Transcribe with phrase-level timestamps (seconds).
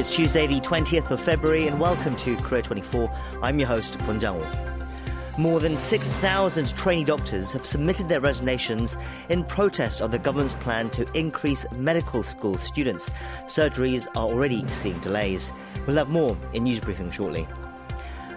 [0.00, 3.12] it's Tuesday, the 20th of February, and welcome to Korea 24.
[3.42, 4.42] I'm your host, Bun Jang
[5.36, 8.96] More than 6,000 trainee doctors have submitted their resignations
[9.28, 13.10] in protest of the government's plan to increase medical school students.
[13.44, 15.52] Surgeries are already seeing delays.
[15.86, 17.46] We'll have more in news briefing shortly.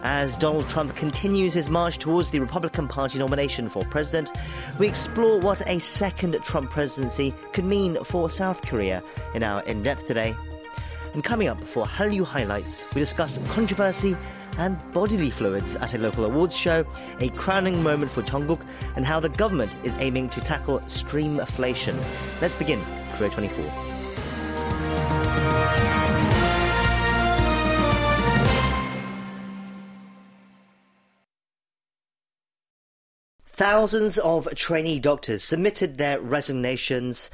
[0.02, 4.34] As Donald Trump continues his march towards the Republican Party nomination for president,
[4.80, 9.02] we explore what a second Trump presidency could mean for South Korea
[9.34, 10.36] in our In Depth today.
[11.14, 14.18] And coming up for Hallyu Highlights, we discuss controversy
[14.58, 16.86] and bodily fluids at a local awards show,
[17.20, 18.62] a crowning moment for Jungkook,
[18.96, 21.96] and how the government is aiming to tackle stream streamflation.
[22.42, 22.82] Let's begin
[23.14, 23.94] Korea 24.
[33.46, 37.30] Thousands of trainee doctors submitted their resignations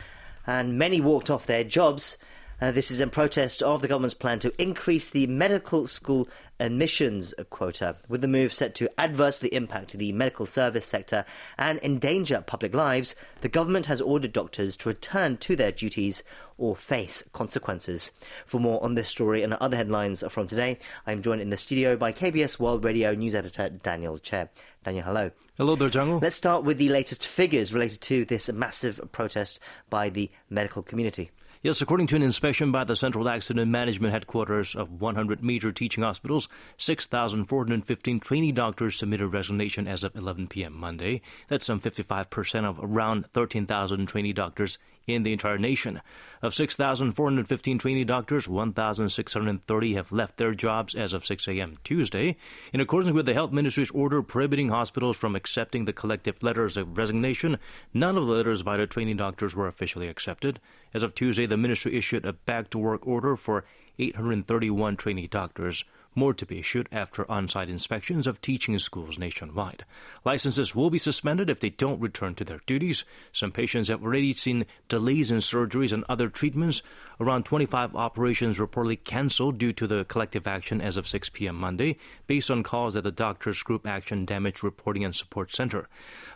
[0.45, 2.17] and many walked off their jobs.
[2.61, 6.27] Uh, this is in protest of the government's plan to increase the medical school
[6.59, 11.23] admissions quota, with the move set to adversely impact the medical service sector
[11.57, 13.15] and endanger public lives.
[13.39, 16.21] The government has ordered doctors to return to their duties
[16.57, 18.11] or face consequences.
[18.45, 21.95] For more on this story and other headlines from today, I'm joined in the studio
[21.95, 24.49] by KBS World Radio news editor Daniel Che.
[24.83, 25.31] Daniel, hello.
[25.57, 26.19] Hello there, Jungle.
[26.19, 31.31] Let's start with the latest figures related to this massive protest by the medical community.
[31.61, 36.05] Yes, according to an inspection by the Central Accident Management Headquarters of 100 major teaching
[36.05, 40.73] hospitals, 6,415 trainee doctors submitted resignation as of 11 p.m.
[40.73, 41.21] Monday.
[41.49, 44.77] That's some 55% of around 13,000 trainee doctors
[45.09, 46.01] in the entire nation.
[46.41, 51.77] Of 6,415 trainee doctors, 1,630 have left their jobs as of 6 a.m.
[51.83, 52.37] Tuesday.
[52.73, 56.97] In accordance with the Health Ministry's order prohibiting hospitals from accepting the collective letters of
[56.97, 57.57] resignation,
[57.93, 60.59] none of the letters by the trainee doctors were officially accepted.
[60.93, 63.65] As of Tuesday, the ministry issued a back to work order for
[63.97, 65.83] 831 trainee doctors
[66.15, 69.85] more to be issued after on site inspections of teaching schools nationwide.
[70.25, 73.03] Licenses will be suspended if they don't return to their duties.
[73.31, 76.81] Some patients have already seen delays in surgeries and other treatments.
[77.19, 81.55] Around 25 operations reportedly canceled due to the collective action as of 6 p.m.
[81.55, 81.97] Monday,
[82.27, 85.87] based on calls at the Doctors Group Action Damage Reporting and Support Center.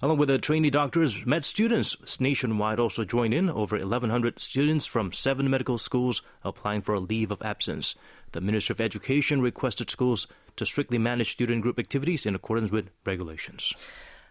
[0.02, 3.50] Along with the trainee doctors, med students nationwide also joined in.
[3.50, 7.96] Over 1,100 students from seven medical schools applying for a leave of absence.
[8.34, 12.90] The Ministry of Education requested schools to strictly manage student group activities in accordance with
[13.06, 13.74] regulations.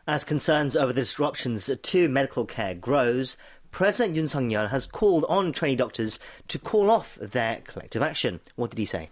[0.07, 3.37] As concerns over the disruptions to medical care grows,
[3.71, 6.19] President Yoon Suk-yeol has called on trainee doctors
[6.49, 8.41] to call off their collective action.
[8.57, 9.11] What did he say?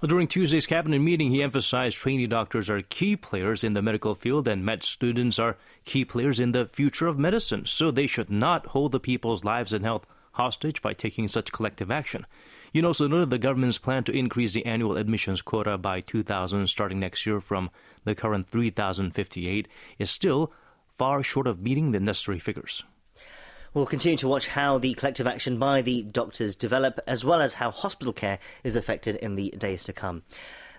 [0.00, 4.16] Well, during Tuesday's cabinet meeting, he emphasized trainee doctors are key players in the medical
[4.16, 8.28] field and med students are key players in the future of medicine, so they should
[8.28, 12.26] not hold the people's lives and health hostage by taking such collective action.
[12.74, 16.98] You also noted the government's plan to increase the annual admissions quota by 2,000 starting
[16.98, 17.70] next year from
[18.02, 19.68] the current 3,058
[20.00, 20.52] is still
[20.98, 22.82] far short of meeting the necessary figures.
[23.74, 27.54] We'll continue to watch how the collective action by the doctors develop, as well as
[27.54, 30.24] how hospital care is affected in the days to come.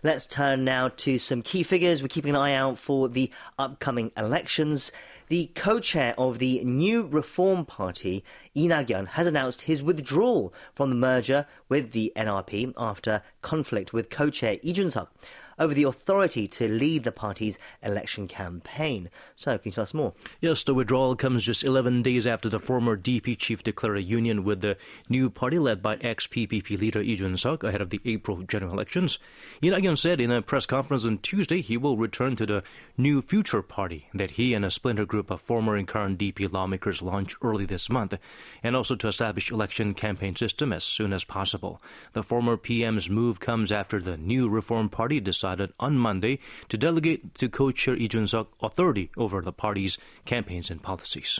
[0.04, 2.02] Let's turn now to some key figures.
[2.02, 4.92] We're keeping an eye out for the upcoming elections.
[5.28, 11.48] The co-chair of the new Reform Party, Nak-yon, has announced his withdrawal from the merger
[11.68, 15.12] with the NRP after conflict with co-chair Lee Jun-suk
[15.58, 19.10] over the authority to lead the party's election campaign.
[19.36, 20.14] So, can you tell us more?
[20.42, 24.44] Yes, the withdrawal comes just 11 days after the former DP chief declared a union
[24.44, 24.78] with the
[25.10, 29.18] new party led by ex-PPP leader Lee Jun-suk ahead of the April general elections.
[29.62, 32.64] Lee Nak-yon said in a press conference on Tuesday he will return to the
[32.98, 37.02] New Future Party that he and a splinter group of former and current DP lawmakers
[37.02, 38.16] launched early this month,
[38.62, 41.82] and also to establish election campaign system as soon as possible.
[42.14, 46.40] The former PM's move comes after the new Reform Party decided decided on Monday
[46.70, 51.40] to delegate to co-chair Lee Jun-suk authority over the party's campaigns and policies.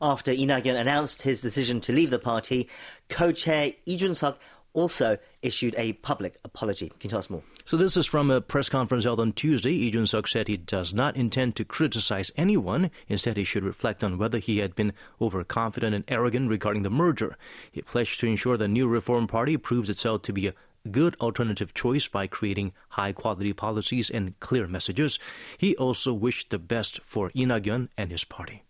[0.00, 2.68] After Lee announced his decision to leave the party,
[3.08, 4.38] co-chair Lee Jun-suk
[4.74, 6.88] also issued a public apology.
[6.88, 7.42] Can you tell us more?
[7.64, 9.72] So this is from a press conference held on Tuesday.
[9.72, 12.90] Lee Jun-suk said he does not intend to criticize anyone.
[13.08, 17.36] Instead, he should reflect on whether he had been overconfident and arrogant regarding the merger.
[17.72, 20.54] He pledged to ensure the new Reform Party proves itself to be a
[20.90, 25.18] good alternative choice by creating high quality policies and clear messages.
[25.58, 28.64] He also wished the best for Lee Nak-yon and his party.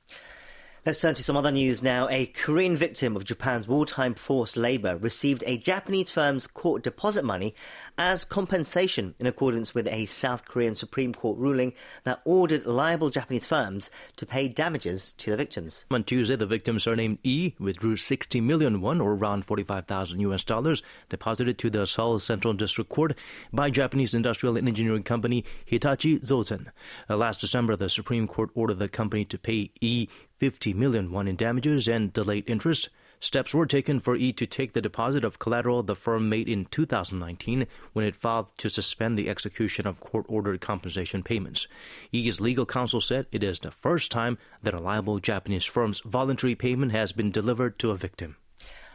[0.85, 2.09] Let's turn to some other news now.
[2.09, 7.55] A Korean victim of Japan's wartime forced labor received a Japanese firm's court deposit money
[7.97, 13.47] as compensation in accordance with a South Korean Supreme Court ruling that ordered liable Japanese
[13.47, 15.87] firms to pay damages to the victims.
[15.93, 20.83] On Tuesday, the victim surnamed E withdrew 60 million won or around 45,000 US dollars
[21.09, 23.17] deposited to the Seoul Central District Court
[23.53, 26.73] by Japanese industrial and engineering company Hitachi Zosen.
[27.09, 30.09] Uh, last December, the Supreme Court ordered the company to pay E
[30.43, 32.89] 50 million won in damages and delayed interest.
[33.21, 36.65] Steps were taken for E to take the deposit of collateral the firm made in
[36.65, 41.69] 2019 when it filed to suspend the execution of court ordered compensation payments.
[42.11, 46.57] E's legal counsel said it is the first time that a liable Japanese firm's voluntary
[46.57, 48.35] payment has been delivered to a victim.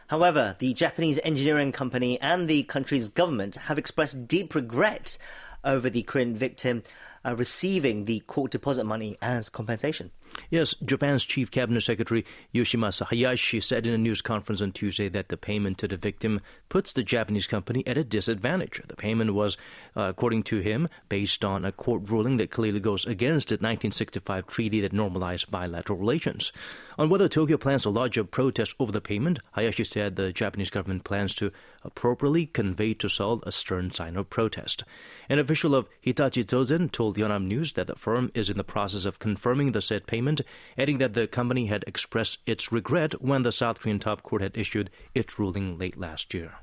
[0.08, 5.16] However, the Japanese engineering company and the country's government have expressed deep regret
[5.64, 6.82] over the Korean victim
[7.24, 10.10] uh, receiving the court deposit money as compensation.
[10.50, 12.24] Yes, Japan's Chief Cabinet Secretary
[12.54, 16.40] Yoshimasa Hayashi said in a news conference on Tuesday that the payment to the victim
[16.68, 18.80] puts the Japanese company at a disadvantage.
[18.86, 19.56] The payment was,
[19.96, 24.46] uh, according to him, based on a court ruling that clearly goes against the 1965
[24.46, 26.52] treaty that normalized bilateral relations.
[26.98, 31.34] On whether Tokyo plans a protest over the payment, Hayashi said the Japanese government plans
[31.36, 31.52] to
[31.84, 34.84] appropriately convey to Seoul a stern sign of protest.
[35.28, 39.04] An official of Hitachi Zosen told Yonhap News that the firm is in the process
[39.04, 40.27] of confirming the said payment,
[40.76, 44.56] adding that the company had expressed its regret when the South Korean top court had
[44.56, 46.54] issued its ruling late last year.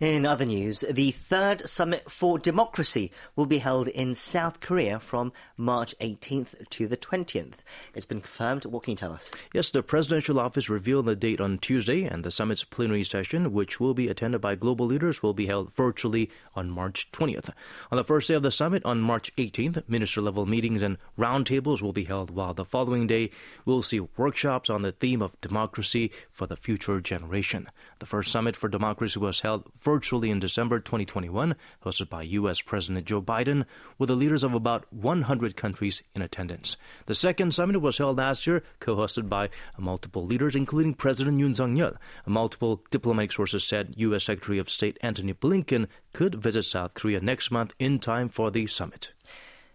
[0.00, 5.32] In other news, the third Summit for Democracy will be held in South Korea from
[5.56, 7.54] March 18th to the 20th.
[7.96, 8.64] It's been confirmed.
[8.64, 9.32] What can you tell us?
[9.52, 13.80] Yes, the presidential office revealed the date on Tuesday, and the summit's plenary session, which
[13.80, 17.50] will be attended by global leaders, will be held virtually on March 20th.
[17.90, 21.82] On the first day of the summit, on March 18th, minister level meetings and roundtables
[21.82, 23.30] will be held, while the following day,
[23.64, 27.68] we'll see workshops on the theme of democracy for the future generation.
[27.98, 32.60] The first summit for democracy was held virtually in December 2021, hosted by U.S.
[32.60, 33.64] President Joe Biden,
[33.98, 36.76] with the leaders of about 100 countries in attendance.
[37.06, 41.56] The second summit was held last year, co hosted by multiple leaders, including President Yoon
[41.56, 41.96] Suk Yeol.
[42.24, 44.24] Multiple diplomatic sources said U.S.
[44.24, 48.66] Secretary of State Antony Blinken could visit South Korea next month in time for the
[48.68, 49.12] summit.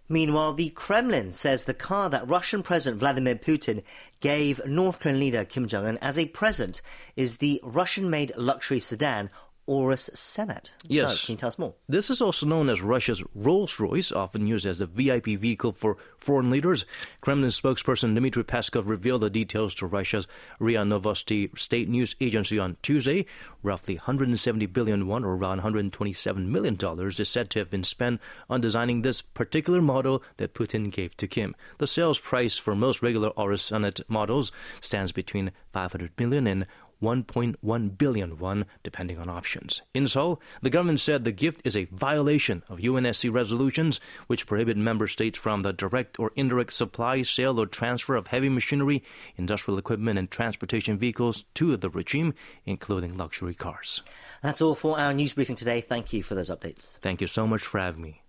[0.09, 3.83] Meanwhile, the Kremlin says the car that Russian President Vladimir Putin
[4.19, 6.81] gave North Korean leader Kim Jong un as a present
[7.15, 9.29] is the Russian made luxury sedan
[9.67, 10.71] Aurus Senat.
[10.87, 11.19] Yes.
[11.19, 11.73] So, can you tell us more?
[11.87, 15.97] This is also known as Russia's Rolls Royce, often used as a VIP vehicle for
[16.17, 16.85] foreign leaders.
[17.21, 20.27] Kremlin spokesperson Dmitry Peskov revealed the details to Russia's
[20.59, 23.25] RIA Novosti state news agency on Tuesday.
[23.61, 28.19] Roughly 170 billion won, or around 127 million dollars, is said to have been spent
[28.49, 31.55] on designing this particular model that Putin gave to Kim.
[31.77, 34.51] The sales price for most regular Aurus Senat models
[34.81, 36.65] stands between 500 million and
[37.03, 39.81] 1.1 billion won, depending on options.
[39.93, 44.77] In Seoul, the government said the gift is a violation of UNSC resolutions which prohibit
[44.77, 49.03] member states from the direct or indirect supply, sale, or transfer of heavy machinery,
[49.35, 52.33] industrial equipment, and transportation vehicles to the regime,
[52.65, 54.01] including luxury cars.
[54.41, 55.81] That's all for our news briefing today.
[55.81, 56.97] Thank you for those updates.
[56.99, 58.21] Thank you so much for having me.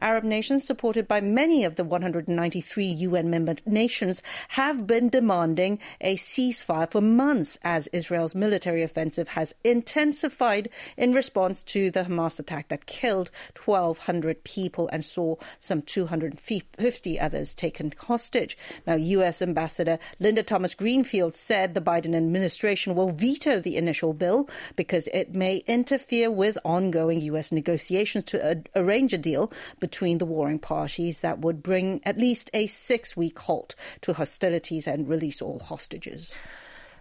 [0.00, 6.16] Arab nations, supported by many of the 193 UN member nations, have been demanding a
[6.16, 12.68] ceasefire for months as Israel's military offensive has intensified in response to the Hamas attack
[12.68, 13.30] that killed
[13.64, 18.56] 1,200 people and saw some 250 others taken hostage.
[18.86, 19.42] Now, U.S.
[19.42, 25.34] Ambassador Linda Thomas Greenfield said the Biden administration will veto the initial bill because it
[25.34, 27.52] may interfere with ongoing U.S.
[27.52, 29.52] negotiations to arrange a deal
[29.84, 34.86] between the warring parties that would bring at least a six week halt to hostilities
[34.86, 36.34] and release all hostages.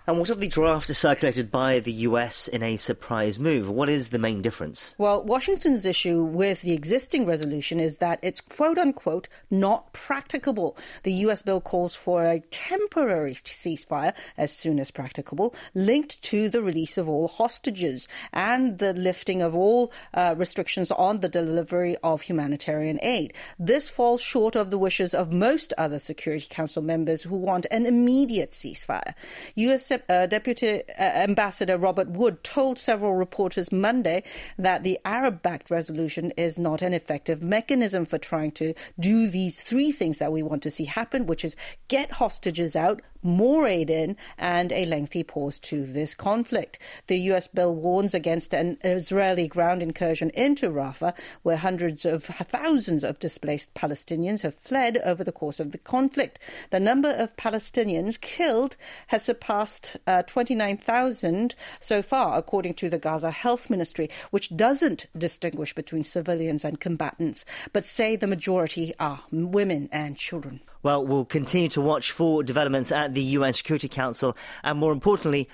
[0.06, 3.70] And what of the draft is circulated by the US in a surprise move?
[3.70, 4.96] What is the main difference?
[4.98, 10.78] Well, Washington's issue with the existing resolution is that it's quote unquote not practicable.
[11.04, 16.62] The US bill calls for a temporary ceasefire as soon as practicable, linked to the
[16.62, 22.24] release of all hostages and the lifting of all uh, restrictions on the delivery of
[22.24, 23.34] humanitarian aid.
[23.58, 27.86] This falls short of the wishes of most other Security Council members who want an
[27.86, 29.14] immediate ceasefire.
[29.56, 34.24] US uh, Deputy uh, Ambassador Robert Wood told several reporters Monday
[34.58, 39.62] that the Arab backed resolution is not an effective mechanism for trying to do these
[39.64, 41.56] three things that we want to see happen, which is
[41.88, 46.78] get hostages out, more aid in, and a lengthy pause to this conflict.
[47.08, 47.48] The U.S.
[47.48, 53.74] bill warns against an Israeli ground incursion into Rafah, where hundreds of thousands of displaced
[53.74, 56.40] Palestinians have fled over the course of the conflict.
[56.70, 58.76] The number of Palestinians killed
[59.08, 65.74] has surpassed uh, 29,000 so far, according to the Gaza Health Ministry, which doesn't distinguish
[65.74, 70.62] between civilians and combatants, but say the majority are women and children.
[70.82, 75.48] Well, we'll continue to watch for developments at the UN Security Council and, more importantly,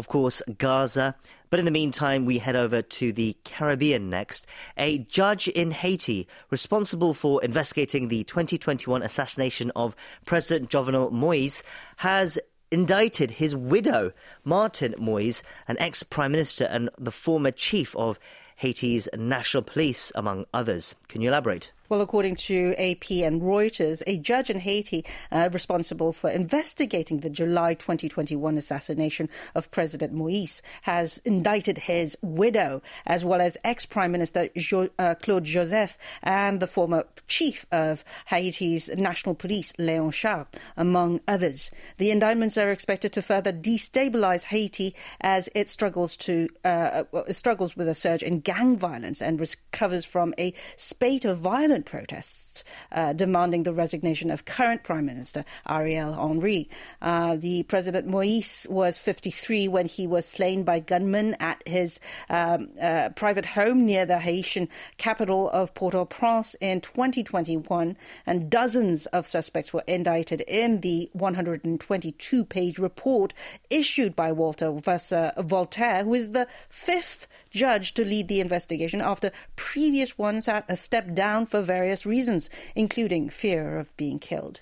[0.00, 1.14] of course, Gaza.
[1.50, 4.46] But in the meantime, we head over to the Caribbean next.
[4.78, 9.94] A judge in Haiti responsible for investigating the 2021 assassination of
[10.24, 11.62] President Jovenel Moise
[11.98, 12.38] has
[12.70, 14.12] indicted his widow,
[14.44, 18.18] Martin Moise, an ex prime minister and the former chief of
[18.56, 20.94] Haiti's national police, among others.
[21.08, 21.72] Can you elaborate?
[21.90, 27.28] Well, according to AP and Reuters, a judge in Haiti uh, responsible for investigating the
[27.28, 34.12] July 2021 assassination of President Moise has indicted his widow, as well as ex Prime
[34.12, 40.46] Minister jo- uh, Claude Joseph and the former chief of Haiti's national police, Leon Charles,
[40.76, 41.72] among others.
[41.98, 47.88] The indictments are expected to further destabilize Haiti as it struggles to uh, struggles with
[47.88, 51.40] a surge in gang violence and recovers from a spate of
[51.80, 56.68] violent protests uh, demanding the resignation of current Prime Minister Ariel Henry.
[57.00, 62.68] Uh, the President Moise was 53 when he was slain by gunmen at his um,
[62.80, 64.68] uh, private home near the Haitian
[64.98, 67.96] capital of Port-au-Prince in 2021,
[68.26, 73.32] and dozens of suspects were indicted in the 122-page report
[73.70, 79.30] issued by Walter Wesser Voltaire, who is the fifth judge to lead the investigation after
[79.56, 84.58] previous ones had a step down for various reasons, including fear of being killed.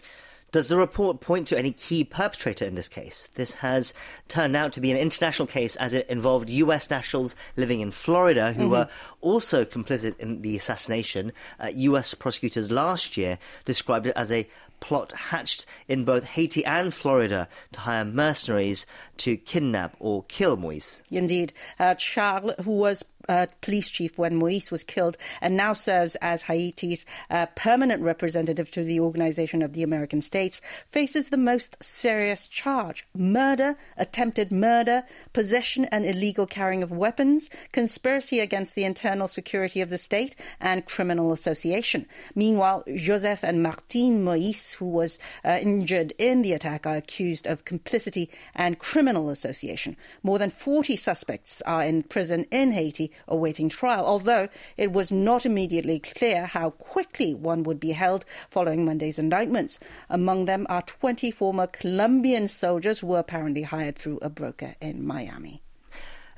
[0.51, 3.29] Does the report point to any key perpetrator in this case?
[3.35, 3.93] This has
[4.29, 8.53] turned out to be an international case as it involved US nationals living in Florida
[8.53, 8.71] who mm-hmm.
[8.71, 8.89] were
[9.21, 11.33] also complicit in the assassination.
[11.61, 14.49] Uh, US prosecutors last year described it as a
[14.81, 18.87] plot hatched in both Haiti and Florida to hire mercenaries
[19.19, 21.03] to kidnap or kill Moise.
[21.11, 21.53] Indeed.
[21.79, 26.43] Uh, Charles, who was uh, police chief when Moise was killed and now serves as
[26.43, 32.49] Haiti's uh, permanent representative to the Organization of the American States, faces the most serious
[32.49, 39.81] charge murder, attempted murder, possession and illegal carrying of weapons, conspiracy against the internal security
[39.81, 42.07] of the state, and criminal association.
[42.35, 47.65] Meanwhile, Joseph and Martin Moise who was uh, injured in the attack, are accused of
[47.65, 49.97] complicity and criminal association.
[50.23, 55.45] More than 40 suspects are in prison in Haiti awaiting trial, although it was not
[55.45, 59.79] immediately clear how quickly one would be held following Monday's indictments.
[60.09, 65.07] Among them are 20 former Colombian soldiers who were apparently hired through a broker in
[65.07, 65.63] Miami.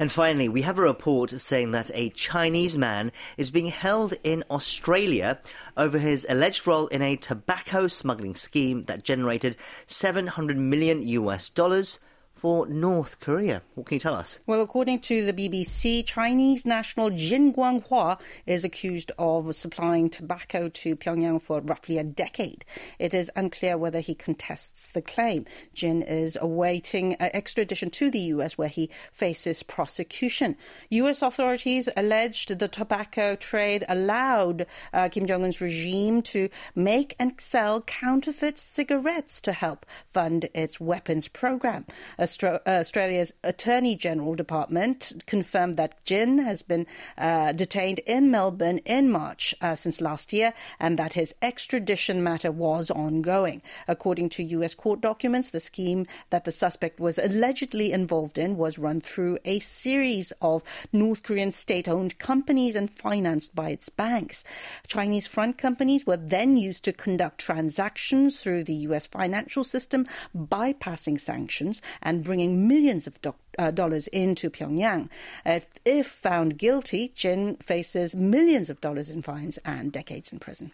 [0.00, 4.42] And finally, we have a report saying that a Chinese man is being held in
[4.50, 5.38] Australia
[5.76, 9.56] over his alleged role in a tobacco smuggling scheme that generated
[9.86, 12.00] 700 million US dollars
[12.40, 13.60] for North Korea.
[13.74, 14.40] What can you tell us?
[14.46, 20.96] Well, according to the BBC, Chinese national Jin Guanghua is accused of supplying tobacco to
[20.96, 22.64] Pyongyang for roughly a decade.
[22.98, 25.44] It is unclear whether he contests the claim.
[25.74, 30.56] Jin is awaiting extradition to the US where he faces prosecution.
[30.88, 37.38] US authorities alleged the tobacco trade allowed uh, Kim Jong un's regime to make and
[37.38, 41.84] sell counterfeit cigarettes to help fund its weapons program.
[42.18, 46.86] A Australia's Attorney General Department confirmed that Jin has been
[47.18, 52.50] uh, detained in Melbourne in March uh, since last year and that his extradition matter
[52.50, 53.62] was ongoing.
[53.88, 54.74] According to U.S.
[54.74, 59.60] court documents, the scheme that the suspect was allegedly involved in was run through a
[59.60, 64.44] series of North Korean state owned companies and financed by its banks.
[64.86, 69.06] Chinese front companies were then used to conduct transactions through the U.S.
[69.06, 70.06] financial system,
[70.36, 75.08] bypassing sanctions and bringing millions of do- uh, dollars into Pyongyang.
[75.44, 80.72] If, if found guilty, Jin faces millions of dollars in fines and decades in prison.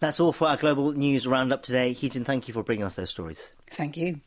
[0.00, 1.94] That's all for our global news roundup today.
[1.94, 3.52] Heejin, thank you for bringing us those stories.
[3.70, 4.20] Thank you.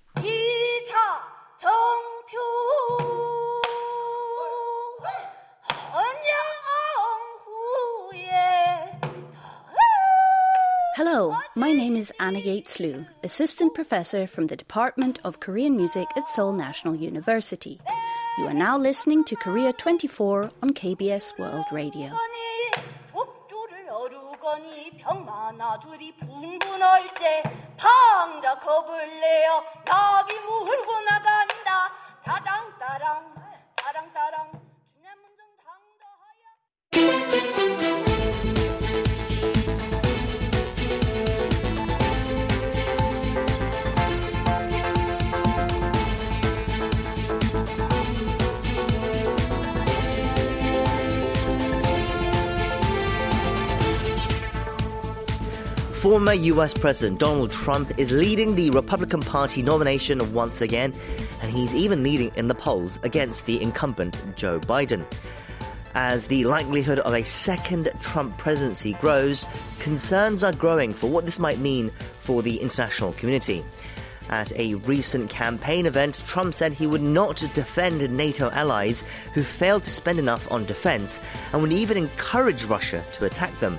[10.97, 16.07] Hello, my name is Anna Yates Liu, Assistant Professor from the Department of Korean Music
[16.15, 17.79] at Seoul National University.
[18.39, 22.17] You are now listening to Korea 24 on KBS World Radio.
[56.07, 60.93] Former US President Donald Trump is leading the Republican Party nomination once again,
[61.41, 65.03] and he's even leading in the polls against the incumbent Joe Biden.
[65.95, 69.45] As the likelihood of a second Trump presidency grows,
[69.79, 71.89] concerns are growing for what this might mean
[72.19, 73.65] for the international community.
[74.29, 79.83] At a recent campaign event, Trump said he would not defend NATO allies who failed
[79.83, 81.19] to spend enough on defense
[81.51, 83.77] and would even encourage Russia to attack them.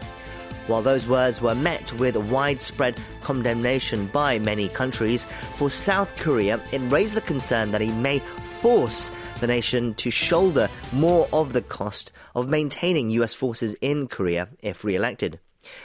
[0.69, 6.81] While those words were met with widespread condemnation by many countries, for South Korea, it
[6.93, 8.19] raised the concern that he may
[8.61, 14.49] force the nation to shoulder more of the cost of maintaining US forces in Korea
[14.61, 15.41] if re elected.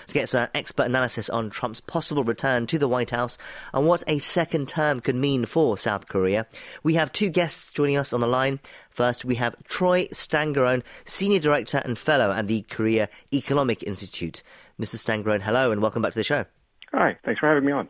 [0.08, 3.38] To get some expert analysis on Trump's possible return to the White House
[3.74, 6.46] and what a second term could mean for South Korea,
[6.84, 8.60] we have two guests joining us on the line.
[8.90, 14.44] First, we have Troy Stangarone, Senior Director and Fellow at the Korea Economic Institute.
[14.84, 14.98] Mr.
[14.98, 16.44] Stangarone, hello and welcome back to the show.
[16.92, 17.88] Hi, thanks for having me on.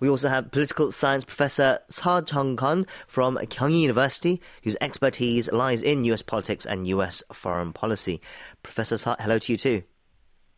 [0.00, 6.02] We also have political science professor Suh Jung-kun from Kyung University, whose expertise lies in
[6.04, 8.22] US politics and US foreign policy.
[8.62, 9.82] Professor Sa, hello to you too.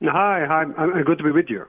[0.05, 1.67] Hi, hi, I'm good to be with you.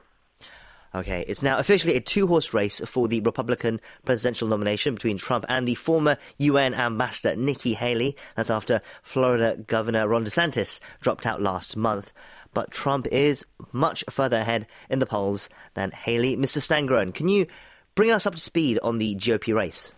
[0.95, 5.43] Okay, it's now officially a two horse race for the Republican presidential nomination between Trump
[5.49, 8.15] and the former UN ambassador Nikki Haley.
[8.36, 12.13] That's after Florida Governor Ron DeSantis dropped out last month
[12.54, 16.38] but Trump is much further ahead in the polls than Haley.
[16.38, 16.60] Mr.
[16.60, 17.48] Stangarone, can you
[17.96, 19.94] bring us up to speed on the GOP race?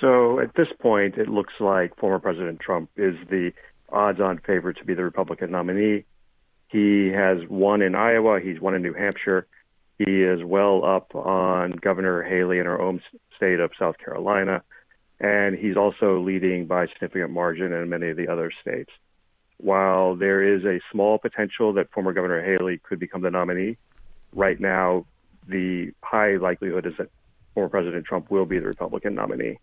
[0.00, 3.52] So at this point, it looks like former President Trump is the
[3.88, 6.04] odds on favorite to be the Republican nominee.
[6.68, 9.46] He has won in Iowa, he's won in New Hampshire.
[9.98, 13.00] He is well up on Governor Haley in her home
[13.34, 14.62] state of South Carolina,
[15.18, 18.90] and he's also leading by significant margin in many of the other states
[19.58, 23.76] while there is a small potential that former Governor Haley could become the nominee,
[24.32, 25.06] right now
[25.48, 27.08] the high likelihood is that
[27.54, 29.58] former President Trump will be the Republican nominee.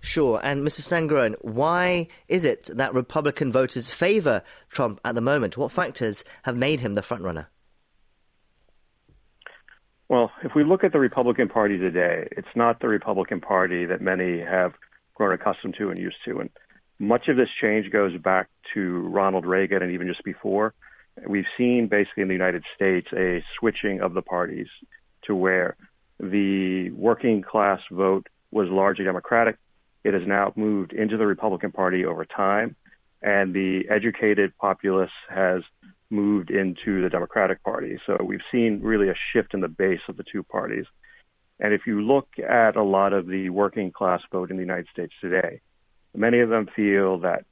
[0.00, 0.40] Sure.
[0.42, 0.80] And Mr.
[0.80, 5.56] Stangarone, why is it that Republican voters favor Trump at the moment?
[5.56, 7.46] What factors have made him the frontrunner?
[10.08, 14.02] Well, if we look at the Republican Party today, it's not the Republican Party that
[14.02, 14.74] many have
[15.14, 16.40] grown accustomed to and used to.
[16.40, 16.50] And
[17.02, 20.72] much of this change goes back to Ronald Reagan and even just before.
[21.26, 24.68] We've seen basically in the United States a switching of the parties
[25.24, 25.76] to where
[26.20, 29.56] the working class vote was largely Democratic.
[30.04, 32.76] It has now moved into the Republican Party over time,
[33.20, 35.62] and the educated populace has
[36.08, 37.98] moved into the Democratic Party.
[38.06, 40.86] So we've seen really a shift in the base of the two parties.
[41.58, 44.86] And if you look at a lot of the working class vote in the United
[44.92, 45.60] States today,
[46.14, 47.44] many of them feel that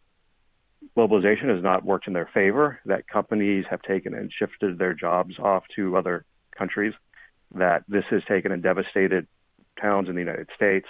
[0.96, 5.38] globalization has not worked in their favor, that companies have taken and shifted their jobs
[5.38, 6.24] off to other
[6.56, 6.94] countries,
[7.54, 9.26] that this has taken and devastated
[9.80, 10.86] towns in the United States.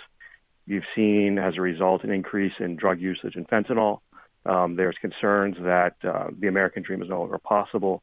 [0.66, 4.00] You've seen, as a result, an increase in drug usage and fentanyl.
[4.46, 8.02] Um, there's concerns that uh, the American dream is no longer possible,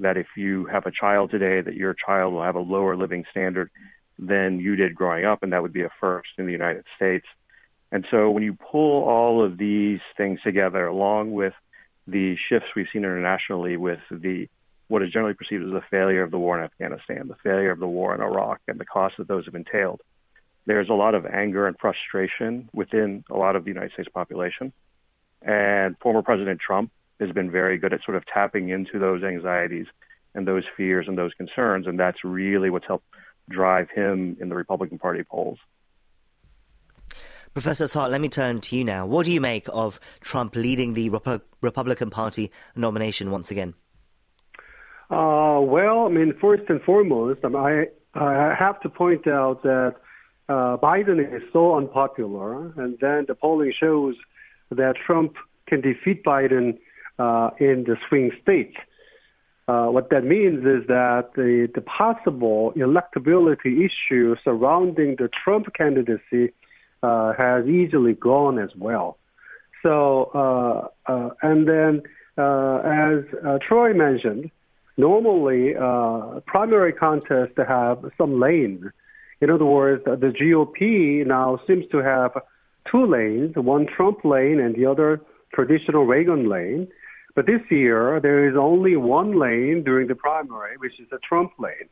[0.00, 3.24] that if you have a child today, that your child will have a lower living
[3.30, 3.70] standard
[4.18, 7.26] than you did growing up, and that would be a first in the United States.
[7.90, 11.54] And so when you pull all of these things together, along with
[12.06, 14.48] the shifts we've seen internationally with the
[14.88, 17.78] what is generally perceived as the failure of the war in Afghanistan, the failure of
[17.78, 20.00] the war in Iraq, and the cost that those have entailed,
[20.64, 24.72] there's a lot of anger and frustration within a lot of the United States population.
[25.42, 29.86] And former President Trump has been very good at sort of tapping into those anxieties
[30.34, 31.86] and those fears and those concerns.
[31.86, 33.06] And that's really what's helped
[33.50, 35.58] drive him in the Republican Party polls.
[37.60, 39.04] Professor Sahot, let me turn to you now.
[39.04, 43.74] What do you make of Trump leading the Rep- Republican Party nomination once again?
[45.10, 49.96] Uh, well, I mean, first and foremost, um, I, I have to point out that
[50.48, 54.14] uh, Biden is so unpopular, and then the polling shows
[54.70, 55.34] that Trump
[55.66, 56.78] can defeat Biden
[57.18, 58.76] uh, in the swing states.
[59.66, 66.52] Uh, what that means is that the, the possible electability issue surrounding the Trump candidacy
[67.02, 69.18] uh, has easily gone as well.
[69.82, 72.02] So, uh, uh, and then
[72.36, 74.50] uh, as uh, Troy mentioned,
[74.96, 75.74] normally
[76.46, 78.90] primary contests have some lane.
[79.40, 82.32] In other words, the GOP now seems to have
[82.90, 85.20] two lanes, one Trump lane and the other
[85.54, 86.88] traditional Reagan lane.
[87.36, 91.52] But this year, there is only one lane during the primary, which is the Trump
[91.60, 91.88] lane.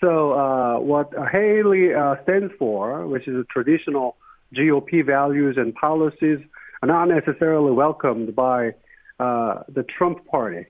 [0.00, 4.16] So uh, what Haley uh, stands for, which is traditional
[4.54, 6.38] GOP values and policies,
[6.82, 8.74] are not necessarily welcomed by
[9.18, 10.66] uh, the Trump party.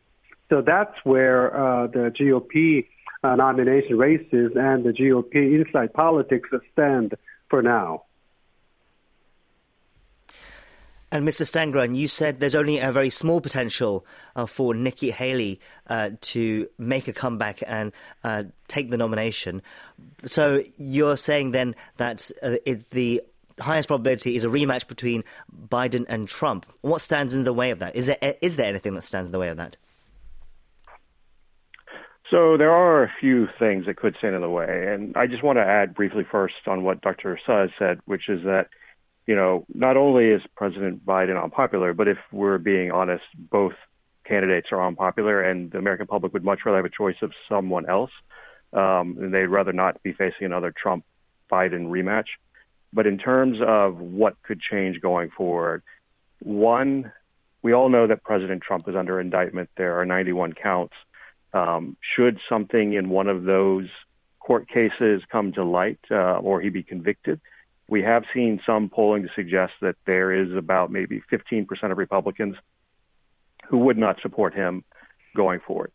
[0.48, 2.86] So that's where uh, the GOP
[3.24, 7.14] uh, nomination races and the GOP inside politics stand
[7.50, 8.04] for now.
[11.16, 11.46] And Mr.
[11.46, 16.68] Stangarone, you said there's only a very small potential uh, for Nikki Haley uh, to
[16.76, 17.90] make a comeback and
[18.22, 19.62] uh, take the nomination.
[20.26, 23.22] So you're saying then that uh, it, the
[23.58, 25.24] highest probability is a rematch between
[25.70, 26.66] Biden and Trump.
[26.82, 27.96] What stands in the way of that?
[27.96, 29.78] Is there is there anything that stands in the way of that?
[32.30, 35.42] So there are a few things that could stand in the way, and I just
[35.42, 37.38] want to add briefly first on what Dr.
[37.46, 38.68] Suh said, which is that
[39.26, 43.74] you know, not only is President Biden unpopular, but if we're being honest, both
[44.24, 47.88] candidates are unpopular, and the American public would much rather have a choice of someone
[47.88, 48.10] else,
[48.72, 51.04] um, and they'd rather not be facing another Trump
[51.50, 52.26] Biden rematch.
[52.92, 55.82] But in terms of what could change going forward,
[56.40, 57.12] one,
[57.62, 59.70] we all know that President Trump is under indictment.
[59.76, 60.94] There are 91 counts.
[61.52, 63.88] Um, should something in one of those
[64.38, 67.40] court cases come to light uh, or he be convicted,
[67.88, 72.56] we have seen some polling to suggest that there is about maybe 15% of Republicans
[73.68, 74.84] who would not support him
[75.36, 75.92] going forward.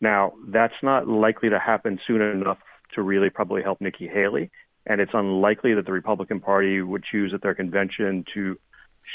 [0.00, 2.58] Now, that's not likely to happen soon enough
[2.94, 4.50] to really probably help Nikki Haley,
[4.86, 8.58] and it's unlikely that the Republican Party would choose at their convention to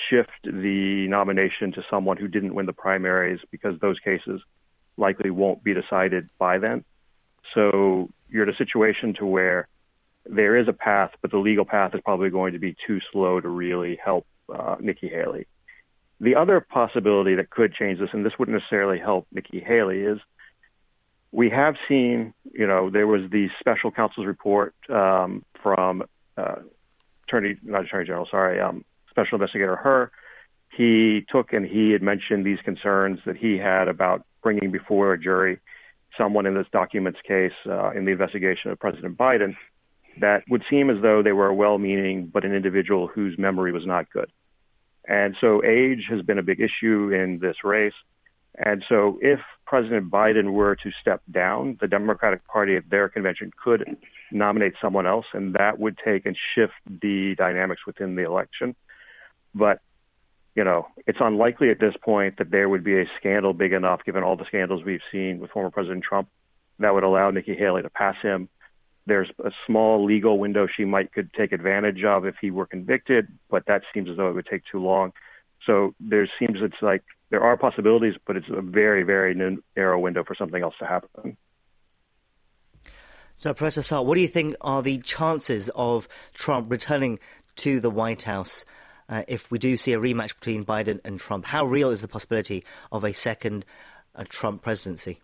[0.10, 4.42] shift the nomination to someone who didn't win the primaries because those cases
[4.98, 6.84] likely won't be decided by then.
[7.54, 9.68] So you're in a situation to where
[10.30, 13.42] there is a path, but the legal path is probably going to be too slow
[13.42, 15.48] to really help uh, Nikki Haley.
[16.22, 20.20] The other possibility that could change this, and this wouldn't necessarily help Nikki Haley, is
[21.32, 26.04] we have seen, you know, there was the special counsel's report um, from
[26.38, 26.56] uh,
[27.28, 30.12] attorney, not attorney general, sorry, um, special investigator Hur.
[30.76, 35.20] He took and he had mentioned these concerns that he had about bringing before a
[35.20, 35.60] jury
[36.18, 39.56] someone in this documents case uh, in the investigation of President Biden
[40.22, 44.10] that would seem as though they were well-meaning, but an individual whose memory was not
[44.12, 44.32] good.
[45.08, 47.94] And so age has been a big issue in this race.
[48.56, 53.52] And so if President Biden were to step down, the Democratic Party at their convention
[53.64, 53.98] could
[54.32, 58.76] nominate someone else, and that would take and shift the dynamics within the election.
[59.54, 59.80] but
[60.56, 64.04] you know, it's unlikely at this point that there would be a scandal big enough,
[64.04, 66.28] given all the scandals we've seen with former President Trump,
[66.80, 68.50] that would allow Nikki Haley to pass him.
[69.10, 73.28] There's a small legal window she might could take advantage of if he were convicted,
[73.50, 75.12] but that seems as though it would take too long.
[75.66, 79.36] So there seems it's like there are possibilities, but it's a very, very
[79.76, 81.38] narrow window for something else to happen.
[83.36, 87.20] So, Professor Suh, what do you think are the chances of Trump returning
[87.58, 88.66] to the White House
[89.08, 91.46] uh, if we do see a rematch between Biden and Trump?
[91.46, 93.64] How real is the possibility of a second
[94.16, 95.22] uh, Trump presidency?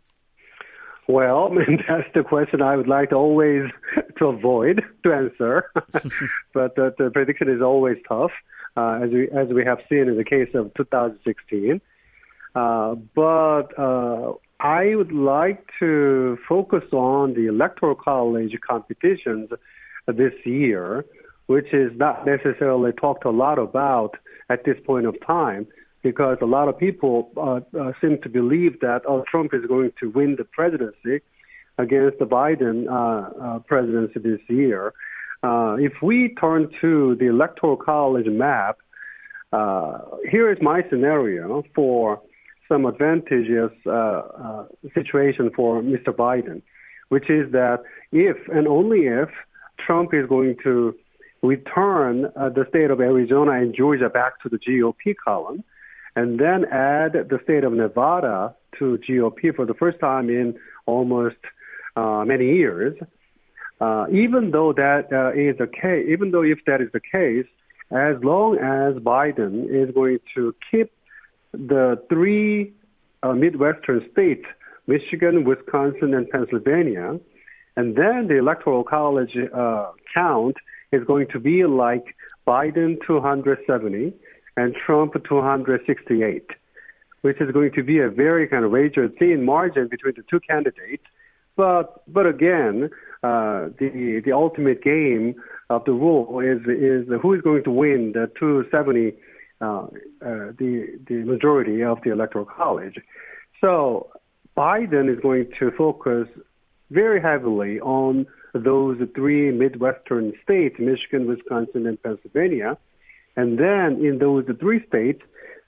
[1.08, 1.50] Well,
[1.88, 3.70] that's the question I would like to always
[4.18, 5.72] to avoid to answer.
[6.54, 8.32] but the, the, prediction is always tough,
[8.76, 11.82] uh, as we as we have seen in the case of 2016.
[12.56, 19.50] Uh, but uh, I would like to focus on the electoral college competitions
[20.08, 21.06] this year,
[21.48, 24.15] which is not necessarily talked a lot about
[24.50, 25.68] at this point of time
[26.06, 29.91] because a lot of people uh, uh, seem to believe that oh, Trump is going
[30.00, 31.15] to win the presidency
[31.80, 32.94] against the Biden uh,
[33.44, 34.94] uh presidency this year.
[35.41, 38.78] Uh, if we turn to the electoral college map,
[39.52, 39.98] uh,
[40.30, 42.22] here is my scenario for
[42.70, 43.74] some advantageous
[44.94, 46.12] situation for Mr.
[46.24, 46.62] Biden,
[47.10, 47.80] which is that
[48.12, 49.30] if and only if
[49.84, 50.96] Trump is going to
[51.41, 52.22] return
[52.58, 55.63] the state of Arizona and Georgia back to the GOP column,
[56.15, 61.38] and then add the state of Nevada to GOP for the first time in almost
[61.95, 62.95] uh, many years.
[63.82, 67.45] Uh, even though that uh, is the case, even though if that is the case,
[67.91, 70.91] as long as Biden is going to keep
[71.51, 72.73] the three
[73.21, 74.45] uh, Midwestern states,
[74.88, 77.19] Michigan, Wisconsin, and Pennsylvania,
[77.75, 80.56] and then the electoral college uh, count
[80.91, 82.15] is going to be like
[82.47, 84.13] Biden 270
[84.58, 86.50] and Trump 268,
[87.22, 90.39] which is going to be a very kind of razor thin margin between the two
[90.39, 91.04] candidates.
[91.56, 92.89] But but again,
[93.24, 95.36] uh, the the ultimate game
[95.70, 99.13] of the rule is is who is going to win the 270
[99.62, 99.88] uh, uh,
[100.22, 102.96] the the majority of the electoral college.
[103.62, 104.10] So
[104.58, 106.28] Biden is going to focus
[106.91, 112.78] very heavily on those three Midwestern states, Michigan, Wisconsin, and Pennsylvania,
[113.36, 115.21] and then in those three states,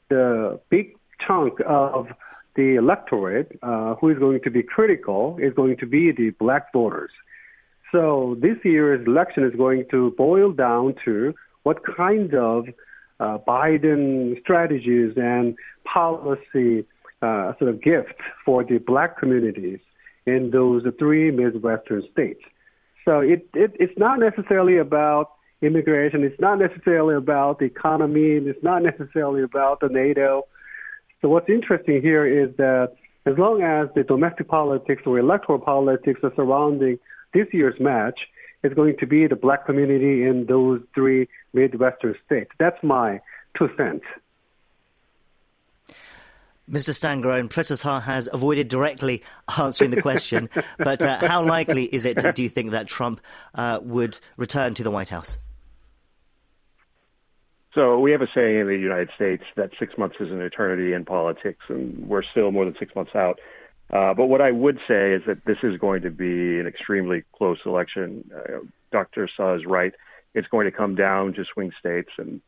[0.09, 2.07] the big chunk of
[2.55, 6.71] the electorate uh, who is going to be critical is going to be the black
[6.73, 7.11] voters.
[7.91, 12.65] So this year's election is going to boil down to what kind of
[13.19, 16.85] uh, Biden strategies and policy
[17.21, 19.79] uh, sort of gift for the black communities
[20.25, 22.41] in those three Midwestern states.
[23.05, 26.23] So it, it, it's not necessarily about immigration.
[26.23, 28.37] It's not necessarily about the economy.
[28.37, 30.47] And it's not necessarily about the NATO.
[31.21, 32.93] So what's interesting here is that
[33.25, 36.99] as long as the domestic politics or electoral politics are surrounding
[37.33, 38.19] this year's match,
[38.63, 42.51] it's going to be the black community in those three Midwestern states.
[42.57, 43.19] That's my
[43.57, 44.05] two cents.
[46.69, 46.89] Mr.
[46.93, 49.23] Stangarone, Professor Suh has avoided directly
[49.57, 53.21] answering the question, but uh, how likely is it, do you think, that Trump
[53.55, 55.39] uh, would return to the White House?
[57.77, 60.93] So we have a saying in the United States that six months is an eternity
[60.93, 63.39] in politics, and we're still more than six months out.
[63.93, 67.23] Uh, but what I would say is that this is going to be an extremely
[67.33, 68.31] close election.
[68.35, 68.61] Uh,
[68.91, 69.29] Dr.
[69.37, 69.93] Suh is right.
[70.33, 72.41] It's going to come down to swing states, and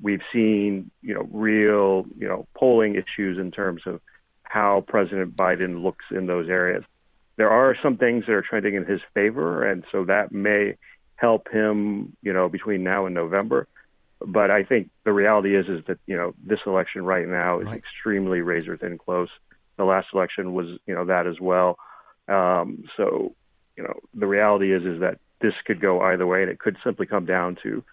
[0.00, 4.00] we've seen, you know, real, you know, polling issues in terms of
[4.44, 6.84] how President Biden looks in those areas.
[7.34, 10.76] There are some things that are trending in his favor, and so that may
[11.16, 13.66] help him, you know, between now and November.
[14.20, 17.66] But I think the reality is is that you know this election right now is
[17.66, 17.76] right.
[17.76, 19.28] extremely razor thin close.
[19.76, 21.78] The last election was you know that as well.
[22.28, 23.34] Um, so
[23.76, 26.78] you know the reality is is that this could go either way, and it could
[26.82, 27.84] simply come down to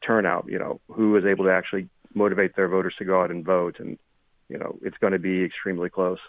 [0.00, 0.46] turnout.
[0.48, 3.78] You know who is able to actually motivate their voters to go out and vote,
[3.78, 3.98] and
[4.48, 6.20] you know it's going to be extremely close.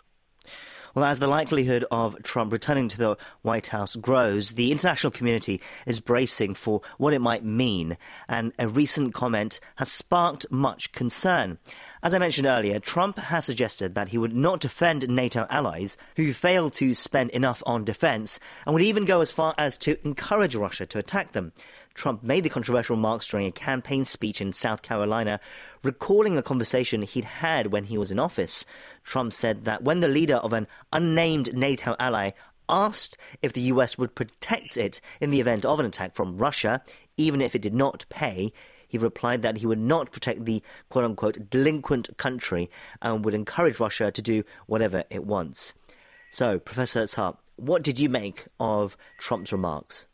[0.98, 5.62] Well, as the likelihood of Trump returning to the White House grows, the international community
[5.86, 11.60] is bracing for what it might mean, and a recent comment has sparked much concern.
[12.02, 16.34] As I mentioned earlier, Trump has suggested that he would not defend NATO allies who
[16.34, 20.56] fail to spend enough on defense and would even go as far as to encourage
[20.56, 21.54] Russia to attack them.
[21.98, 25.40] Trump made the controversial remarks during a campaign speech in South Carolina,
[25.84, 28.66] recalling a conversation he'd had when he was in office.
[29.04, 32.32] Trump said that when the leader of an unnamed NATO ally
[32.70, 36.84] asked if the US would protect it in the event of an attack from Russia,
[37.18, 38.54] even if it did not pay,
[38.88, 42.70] he replied that he would not protect the quote unquote delinquent country
[43.02, 45.74] and would encourage Russia to do whatever it wants.
[46.30, 50.08] So, Professor Cha, what did you make of Trump's remarks?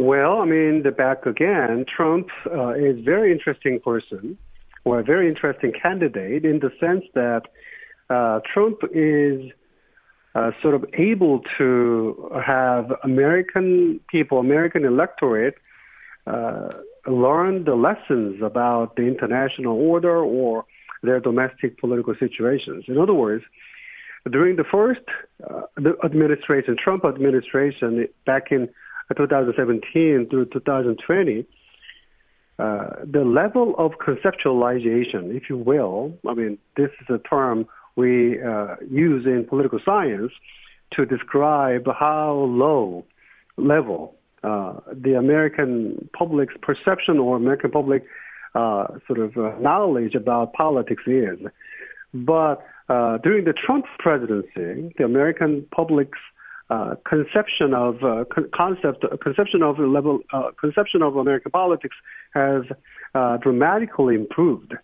[0.00, 4.38] Well, I mean, the back again, Trump uh, is a very interesting person
[4.86, 7.42] or a very interesting candidate in the sense that
[8.08, 9.52] uh, Trump is
[10.34, 15.56] uh, sort of able to have American people, American electorate,
[16.26, 16.70] uh,
[17.06, 20.64] learn the lessons about the international order or
[21.02, 22.84] their domestic political situations.
[22.88, 23.44] In other words,
[24.30, 25.02] during the first
[25.46, 28.70] uh, the administration, Trump administration, back in
[29.14, 31.46] 2017 through 2020,
[32.58, 38.42] uh, the level of conceptualization, if you will, I mean, this is a term we
[38.42, 40.32] uh, use in political science
[40.92, 43.04] to describe how low
[43.56, 48.04] level uh, the American public's perception or American public
[48.54, 51.38] uh, sort of uh, knowledge about politics is.
[52.12, 56.18] But uh, during the Trump presidency, the American public's
[56.70, 61.96] uh, conception of uh, concept conception of level uh, conception of American politics
[62.32, 62.62] has
[63.14, 64.74] uh, dramatically improved.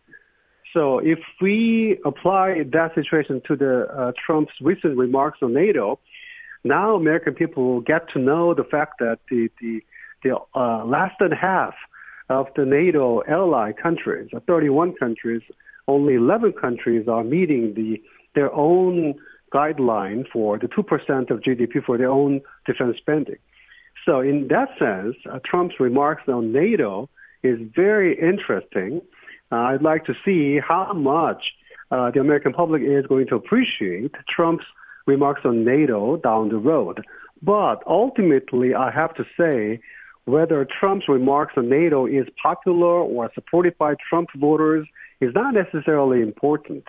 [0.72, 6.00] So if we apply that situation to the uh, Trump's recent remarks on NATO,
[6.64, 9.80] now American people will get to know the fact that the the,
[10.24, 11.74] the less than half
[12.28, 15.42] of the NATO ally countries, 31 countries,
[15.86, 18.02] only 11 countries are meeting the
[18.34, 19.14] their own
[19.56, 23.40] guideline for the 2% of GDP for their own defense spending.
[24.04, 27.08] So in that sense, uh, Trump's remarks on NATO
[27.42, 29.02] is very interesting.
[29.50, 31.42] Uh, I'd like to see how much
[31.90, 34.64] uh, the American public is going to appreciate Trump's
[35.06, 37.04] remarks on NATO down the road.
[37.42, 39.80] But ultimately, I have to say,
[40.24, 44.86] whether Trump's remarks on NATO is popular or supported by Trump voters
[45.20, 46.84] is not necessarily important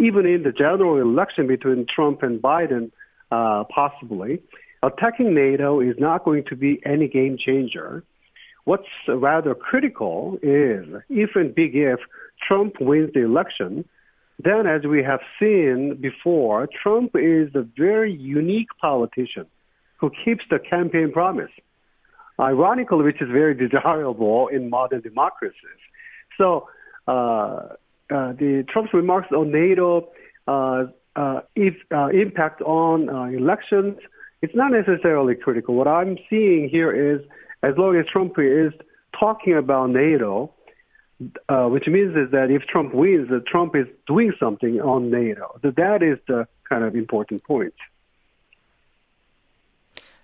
[0.00, 2.90] even in the general election between Trump and Biden,
[3.30, 4.40] uh, possibly,
[4.82, 8.02] attacking NATO is not going to be any game changer.
[8.64, 12.00] What's rather critical is if and big if
[12.46, 13.84] Trump wins the election,
[14.42, 19.46] then as we have seen before, Trump is a very unique politician
[19.98, 21.50] who keeps the campaign promise.
[22.38, 25.80] Ironically, which is very desirable in modern democracies.
[26.38, 26.68] So
[27.06, 27.74] uh,
[28.10, 30.08] the Trump's remarks on NATO,
[30.46, 33.96] uh, uh, if uh, impact on uh, elections,
[34.42, 35.74] it's not necessarily critical.
[35.74, 37.20] What I'm seeing here is,
[37.62, 38.72] as long as Trump is
[39.18, 40.52] talking about NATO,
[41.48, 45.58] uh, which means is that if Trump wins, that Trump is doing something on NATO.
[45.62, 47.74] So that is the kind of important point.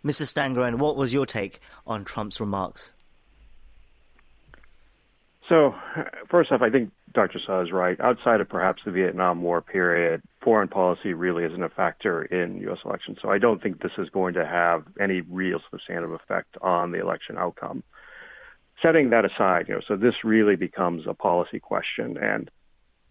[0.04, 0.22] Mr.
[0.22, 2.92] Stangarone, what was your take on Trump's remarks?
[5.48, 5.74] So,
[6.28, 7.40] first off, I think Dr.
[7.40, 7.98] Cha is right.
[8.00, 12.78] Outside of perhaps the Vietnam War period, foreign policy really isn't a factor in U.S.
[12.84, 13.18] elections.
[13.22, 17.00] So I don't think this is going to have any real substantive effect on the
[17.00, 17.82] election outcome.
[18.82, 22.18] Setting that aside, you know, so this really becomes a policy question.
[22.18, 22.50] And,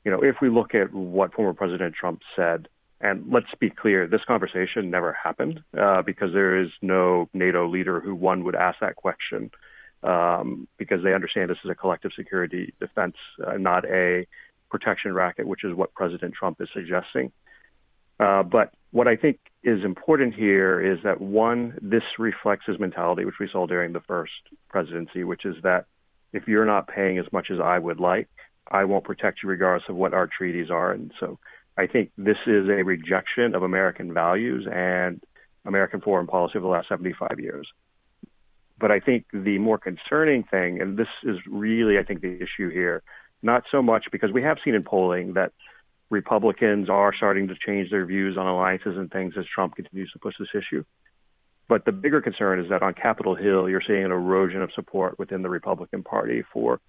[0.05, 2.69] you know, if we look at what former President Trump said,
[3.01, 7.99] and let's be clear, this conversation never happened uh, because there is no NATO leader
[7.99, 9.49] who one would ask that question
[10.03, 14.27] um, because they understand this is a collective security defense, uh, not a
[14.69, 17.31] protection racket, which is what President Trump is suggesting.
[18.19, 23.25] Uh, but what I think is important here is that one, this reflects his mentality,
[23.25, 24.31] which we saw during the first
[24.69, 25.85] presidency, which is that
[26.31, 28.29] if you're not paying as much as I would like,
[28.69, 30.91] I won't protect you regardless of what our treaties are.
[30.91, 31.39] And so
[31.77, 35.21] I think this is a rejection of American values and
[35.65, 37.67] American foreign policy over the last 75 years.
[38.77, 42.69] But I think the more concerning thing, and this is really, I think, the issue
[42.69, 43.03] here,
[43.41, 45.53] not so much because we have seen in polling that
[46.09, 50.19] Republicans are starting to change their views on alliances and things as Trump continues to
[50.19, 50.83] push this issue.
[51.67, 55.17] But the bigger concern is that on Capitol Hill, you're seeing an erosion of support
[55.17, 56.79] within the Republican Party for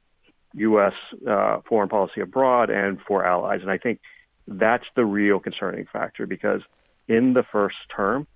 [0.55, 0.93] U.S.
[1.27, 3.61] Uh, foreign policy abroad and for allies.
[3.63, 4.01] And I think
[4.47, 6.61] that's the real concerning factor because
[7.09, 8.27] in the first term,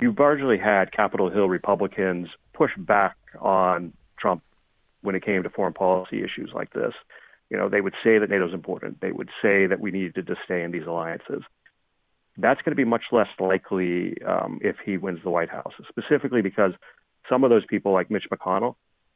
[0.00, 4.42] you largely had Capitol Hill Republicans push back on Trump
[5.02, 6.94] when it came to foreign policy issues like this.
[7.50, 9.00] You know, they would say that NATO is important.
[9.00, 11.42] They would say that we needed to stay in these alliances.
[12.36, 16.42] That's going to be much less likely um, if he wins the White House, specifically
[16.42, 16.72] because
[17.28, 18.74] some of those people, like Mitch McConnell,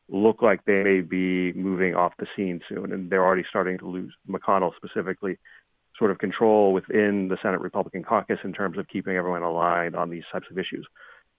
[0.09, 3.89] look like they may be moving off the scene soon, and they're already starting to
[3.89, 4.15] lose.
[4.29, 5.39] McConnell specifically
[5.99, 10.11] sort of control within the Senate Republican caucus in terms of keeping everyone aligned on
[10.11, 10.87] these types of issues.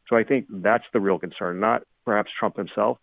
[0.07, 2.97] So I think that's the real concern, not perhaps Trump himself,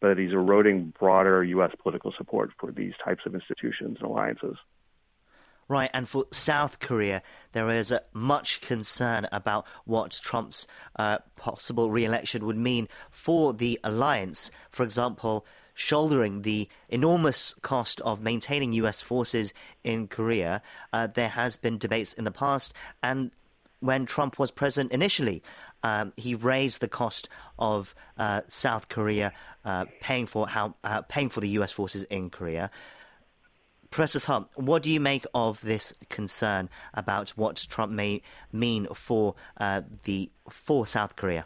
[0.00, 1.72] but that he's eroding broader U.S.
[1.82, 4.56] political support for these types of institutions and alliances.
[5.68, 12.04] Right, and for South Korea, there is much concern about what Trump's uh, possible re
[12.04, 14.50] election would mean for the alliance.
[14.70, 19.00] For example, shouldering the enormous cost of maintaining U.S.
[19.00, 19.52] forces
[19.84, 20.62] in Korea.
[20.92, 23.30] Uh, there has been debates in the past, and
[23.80, 25.42] when Trump was president initially,
[25.82, 29.32] um, he raised the cost of uh, South Korea
[29.64, 31.72] uh, paying for how uh, paying for the U.S.
[31.72, 32.70] forces in Korea.
[33.90, 39.34] Professor Hunt, what do you make of this concern about what Trump may mean for
[39.58, 41.44] uh, the for South Korea?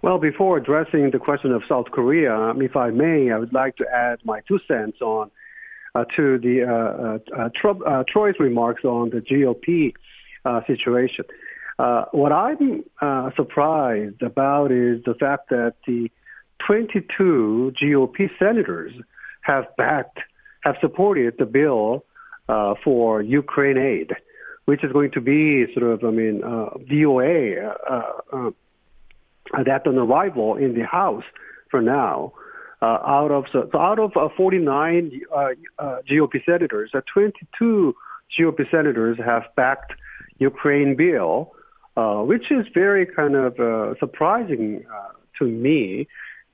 [0.00, 3.76] Well, before addressing the question of South Korea, um, if I may, I would like
[3.76, 5.30] to add my two cents on
[5.94, 9.94] uh, to the uh, uh, uh Trump, uh, Troy's remarks on the GOP
[10.44, 11.24] uh, situation.
[12.12, 12.84] what I'm
[13.34, 16.10] surprised about is the fact that the
[16.64, 18.92] 22 GOP senators
[19.40, 20.20] have backed,
[20.60, 22.04] have supported the bill
[22.84, 24.12] for Ukraine aid,
[24.66, 26.70] which is going to be sort of, I mean, uh,
[29.52, 31.24] that on arrival in the House
[31.70, 32.32] for now.
[32.80, 35.48] Uh, out of so, out of uh, 49 uh,
[35.80, 37.94] uh GOP senators, uh, 22
[38.38, 39.94] GOP senators have backed
[40.38, 41.52] Ukraine bill,
[41.96, 44.84] which is very kind of surprising
[45.40, 46.06] to me,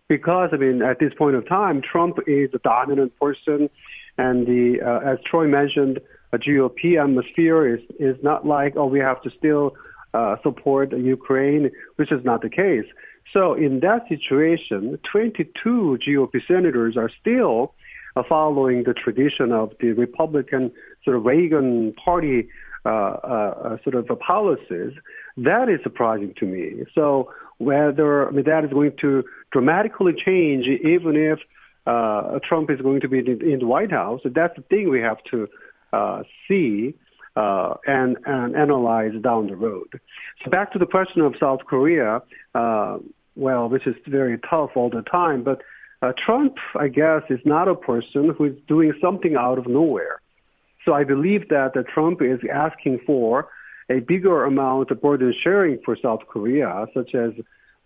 [0.08, 3.68] because I mean at this point of time, Trump is a dominant person,
[4.16, 6.00] and the as Troy mentioned,
[6.32, 9.76] a GOP atmosphere is is not like oh we have to still
[10.14, 12.86] uh, support Ukraine, which is not the case.
[13.32, 17.74] So in that situation, 22 GOP senators are still
[18.16, 20.70] uh, following the tradition of the Republican
[21.04, 22.48] sort of Reagan party
[22.86, 24.92] uh, uh, sort of policies.
[25.36, 26.84] That is surprising to me.
[26.94, 31.38] So whether I mean, that is going to dramatically change, even if
[31.86, 35.00] uh, Trump is going to be in, in the White House, that's the thing we
[35.00, 35.48] have to
[35.92, 36.94] uh, see
[37.36, 40.00] uh, and, and analyze down the road.
[40.44, 42.22] So back to the question of South Korea,
[42.54, 42.98] uh,
[43.36, 45.62] well, which is very tough all the time, but
[46.02, 50.20] uh, Trump, I guess, is not a person who is doing something out of nowhere.
[50.84, 53.48] So I believe that Trump is asking for
[53.88, 57.32] a bigger amount of burden sharing for South Korea, such as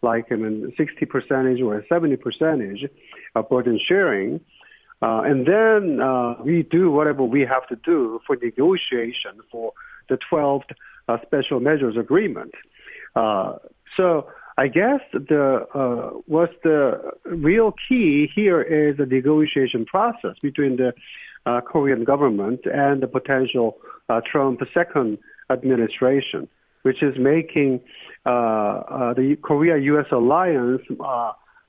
[0.03, 2.88] like I mean, 60 percentage or 70 percentage
[3.34, 4.40] of burden sharing.
[5.01, 9.72] Uh, and then uh, we do whatever we have to do for negotiation for
[10.09, 10.70] the 12th
[11.09, 12.53] uh, special measures agreement.
[13.14, 13.55] Uh,
[13.96, 20.76] so I guess the uh, what's the real key here is the negotiation process between
[20.76, 20.92] the
[21.46, 23.78] uh, Korean government and the potential
[24.24, 25.18] Trump second
[25.49, 26.49] administration,
[26.82, 27.80] which is making
[28.24, 30.07] the Korea-U.S.
[30.11, 30.82] alliance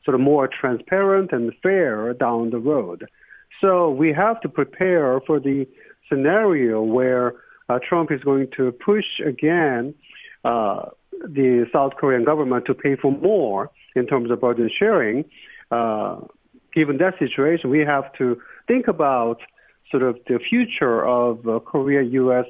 [0.05, 3.07] sort of more transparent and fair down the road.
[3.61, 5.67] So we have to prepare for the
[6.07, 7.35] scenario where
[7.67, 9.93] uh, Trump is going to push again
[10.43, 15.25] uh, the South Korean government to pay for more in terms of burden sharing.
[15.69, 16.21] Uh,
[16.73, 19.41] given that situation, we have to think about
[19.91, 22.45] sort of the future of uh, Korea-U.S.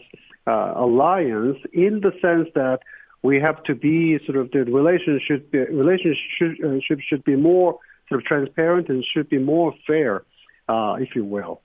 [0.45, 2.79] Uh, alliance in the sense that
[3.21, 8.89] we have to be sort of the relationship relationship should be more sort of transparent
[8.89, 10.23] and should be more fair
[10.67, 11.61] uh, if you will.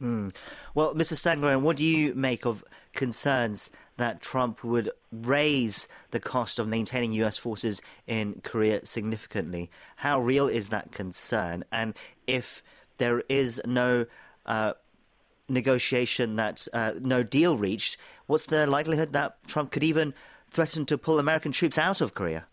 [0.00, 0.28] Hmm.
[0.74, 1.14] Well, Mr.
[1.14, 7.12] Stangarone, what do you make of concerns that Trump would raise the cost of maintaining
[7.12, 7.38] U.S.
[7.38, 9.70] forces in Korea significantly?
[9.96, 11.64] How real is that concern?
[11.70, 11.94] And
[12.26, 12.62] if
[12.98, 14.06] there is no
[14.46, 14.72] uh,
[15.48, 20.14] negotiation, that uh, no deal reached, what's the likelihood that Trump could even
[20.50, 22.46] threaten to pull American troops out of Korea?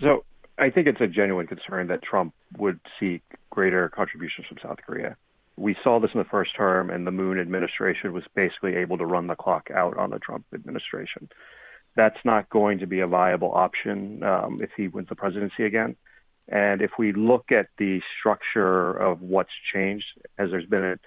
[0.00, 0.24] So
[0.58, 5.16] I think it's a genuine concern that Trump would seek greater contributions from South Korea.
[5.56, 9.06] We saw this in the first term, and the Moon administration was basically able to
[9.06, 11.28] run the clock out on the Trump administration.
[11.96, 15.96] That's not going to be a viable option um, if he wins the presidency again.
[16.48, 20.06] And if we look at the structure of what's changed,
[20.38, 21.00] as there's been an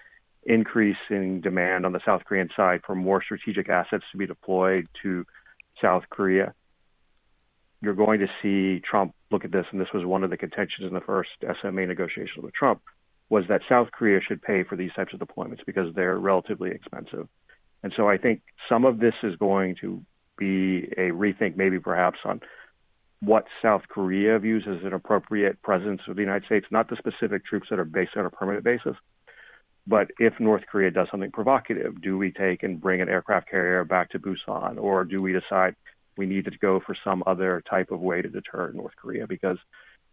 [0.43, 5.25] increasing demand on the South Korean side for more strategic assets to be deployed to
[5.81, 6.53] South Korea,
[7.81, 10.87] you're going to see Trump look at this, and this was one of the contentions
[10.87, 11.31] in the first
[11.61, 12.81] SMA negotiations with Trump,
[13.29, 17.27] was that South Korea should pay for these types of deployments because they're relatively expensive.
[17.81, 20.03] And so I think some of this is going to
[20.37, 22.41] be a rethink, maybe perhaps on
[23.21, 27.45] what South Korea views as an appropriate presence of the United States, not the specific
[27.45, 28.95] troops that are based on a permanent basis,
[29.87, 33.83] but if North Korea does something provocative, do we take and bring an aircraft carrier
[33.83, 35.75] back to Busan, or do we decide
[36.17, 39.57] we need to go for some other type of way to deter North Korea because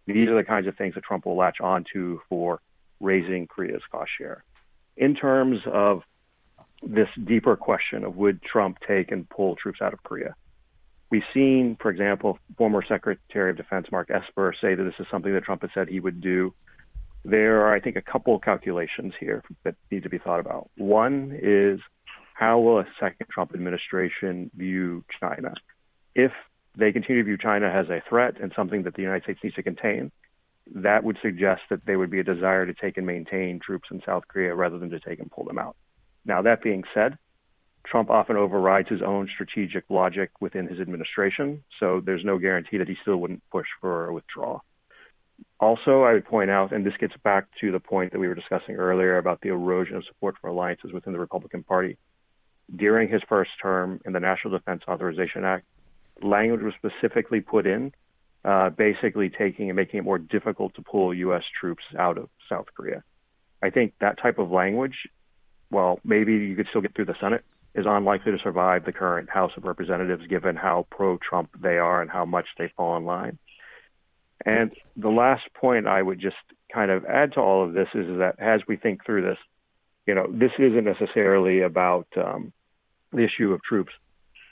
[0.06, 2.60] these are the kinds of things that Trump will latch onto for
[3.00, 4.44] raising Korea's cost share.
[4.96, 6.02] In terms of
[6.82, 10.34] this deeper question of would Trump take and pull troops out of Korea,
[11.10, 15.32] we've seen, for example, former Secretary of Defense Mark Esper say that this is something
[15.32, 16.54] that Trump has said he would do.
[17.24, 20.70] There are, I think, a couple calculations here that need to be thought about.
[20.76, 21.80] One is
[22.34, 25.54] how will a second Trump administration view China?
[26.14, 26.32] If
[26.76, 29.56] they continue to view China as a threat and something that the United States needs
[29.56, 30.12] to contain,
[30.74, 34.02] that would suggest that there would be a desire to take and maintain troops in
[34.04, 35.76] South Korea rather than to take and pull them out.
[36.24, 37.18] Now, that being said,
[37.90, 42.88] Trump often overrides his own strategic logic within his administration, so there's no guarantee that
[42.88, 44.62] he still wouldn't push for a withdrawal.
[45.60, 48.34] Also, I would point out, and this gets back to the point that we were
[48.34, 51.96] discussing earlier about the erosion of support for alliances within the Republican Party.
[52.74, 55.64] During his first term in the National Defense Authorization Act,
[56.22, 57.92] language was specifically put in,
[58.44, 61.44] uh, basically taking and making it more difficult to pull U.S.
[61.58, 63.02] troops out of South Korea.
[63.62, 65.08] I think that type of language,
[65.70, 67.44] well, maybe you could still get through the Senate,
[67.78, 72.10] is unlikely to survive the current House of Representatives given how pro-Trump they are and
[72.10, 73.38] how much they fall in line.
[74.44, 76.36] And the last point I would just
[76.72, 79.38] kind of add to all of this is, that as we think through this,
[80.06, 82.52] you know, this isn't necessarily about um,
[83.12, 83.92] the issue of troops,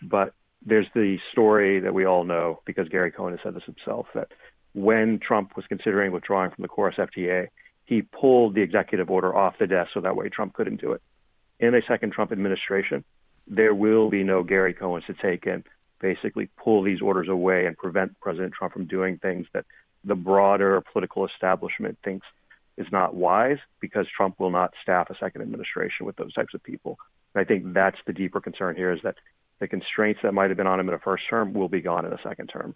[0.02, 0.32] but
[0.64, 4.28] there's the story that we all know because Gary Cohn has said this himself that
[4.74, 7.48] when Trump was considering withdrawing from the KORUS-FTA,
[7.86, 11.02] he pulled the executive order off the desk so that way Trump couldn't do it.
[11.58, 13.04] In a second Trump administration,
[13.46, 15.64] there will be no Gary Cohns to take and
[16.00, 19.64] basically pull these orders away and prevent President Trump from doing things that
[20.04, 22.26] the broader political establishment thinks
[22.76, 26.62] is not wise because Trump will not staff a second administration with those types of
[26.62, 26.98] people.
[27.34, 29.16] And I think that's the deeper concern here is that
[29.58, 32.04] the constraints that might have been on him in a first term will be gone
[32.04, 32.74] in a second term.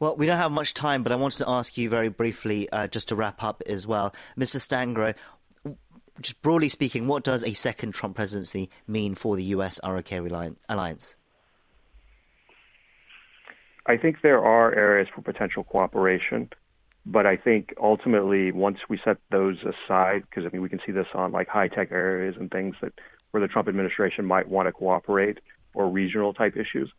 [0.00, 2.86] Well, we don't have much time, but I wanted to ask you very briefly, uh,
[2.86, 4.14] just to wrap up as well.
[4.36, 4.56] Mr.
[4.56, 5.14] Stangarone,
[6.20, 11.16] just broadly speaking, what does a second Trump presidency mean for the US ROK alliance?
[13.86, 16.50] I think there are areas for potential cooperation,
[17.06, 20.92] but I think ultimately once we set those aside, because I mean we can see
[20.92, 22.92] this on like high tech areas and things that
[23.30, 25.38] where the Trump administration might want to cooperate
[25.74, 26.92] or regional type issues,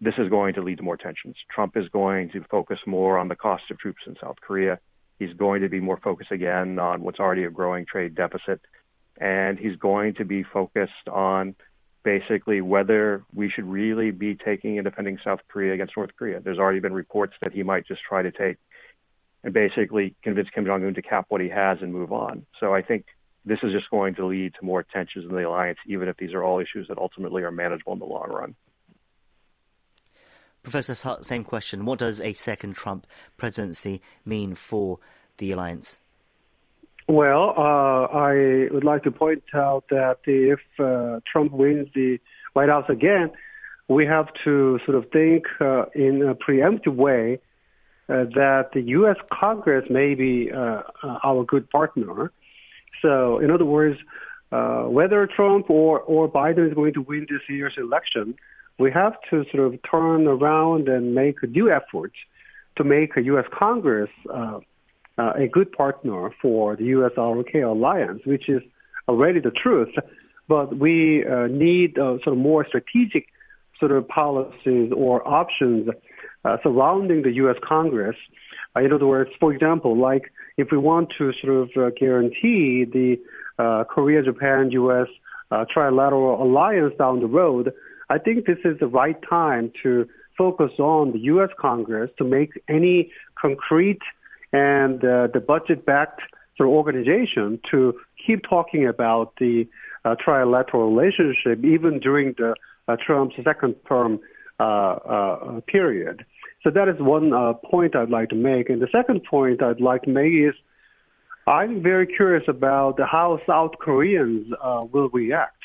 [0.00, 1.36] this is going to lead to more tensions.
[1.50, 4.78] Trump is going to focus more on the cost of troops in South Korea.
[5.18, 8.60] He's going to be more focused again on what's already a growing trade deficit.
[9.18, 11.54] And he's going to be focused on
[12.04, 16.40] basically whether we should really be taking and defending South Korea against North Korea.
[16.40, 18.58] There's already been reports that he might just try to take
[19.42, 22.46] and basically convince Kim Jong Un to cap what he has and move on.
[22.60, 23.06] So I think
[23.44, 26.34] this is just going to lead to more tensions in the alliance, even if these
[26.34, 28.54] are all issues that ultimately are manageable in the long run.
[30.66, 31.84] Professor Hart, same question.
[31.84, 33.06] What does a second Trump
[33.36, 34.98] presidency mean for
[35.38, 36.00] the alliance?
[37.08, 42.18] Well, uh, I would like to point out that if uh, Trump wins the
[42.54, 43.30] White House again,
[43.88, 47.38] we have to sort of think uh, in a preemptive way
[48.08, 49.16] uh, that the U.S.
[49.32, 50.82] Congress may be uh,
[51.22, 52.32] our good partner
[53.02, 53.98] so, in other words,
[54.52, 58.34] uh, whether Trump or, or Biden is going to win this year's election,
[58.78, 62.14] we have to sort of turn around and make a new efforts
[62.76, 63.46] to make a U.S.
[63.52, 64.60] Congress uh,
[65.18, 67.12] uh, a good partner for the U.S.
[67.16, 68.62] ROK alliance, which is
[69.08, 69.94] already the truth.
[70.48, 73.26] But we uh, need uh, sort of more strategic
[73.80, 75.88] sort of policies or options
[76.44, 77.56] uh, surrounding the U.S.
[77.62, 78.16] Congress.
[78.76, 83.18] in other words, for example, like if we want to sort of uh, guarantee the
[83.58, 85.08] uh, Korea, Japan, U.S.
[85.50, 87.72] Uh, trilateral alliance down the road,
[88.08, 91.50] I think this is the right time to focus on the U.S.
[91.58, 94.00] Congress to make any concrete
[94.52, 96.20] and uh, the budget-backed
[96.56, 97.94] sort of organization to
[98.24, 99.66] keep talking about the
[100.04, 102.54] uh, trilateral relationship even during the
[102.88, 104.20] uh, Trump's second term
[105.66, 106.24] period.
[106.66, 108.68] So that is one uh, point I'd like to make.
[108.70, 110.54] And the second point I'd like to make is
[111.46, 115.62] I'm very curious about how South Koreans uh, will react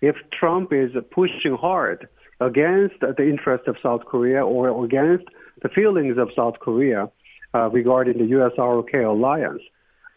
[0.00, 2.08] if Trump is pushing hard
[2.40, 5.26] against the interest of South Korea or against
[5.62, 7.10] the feelings of South Korea
[7.54, 8.52] uh, regarding the U.S.
[8.56, 9.62] ROK alliance.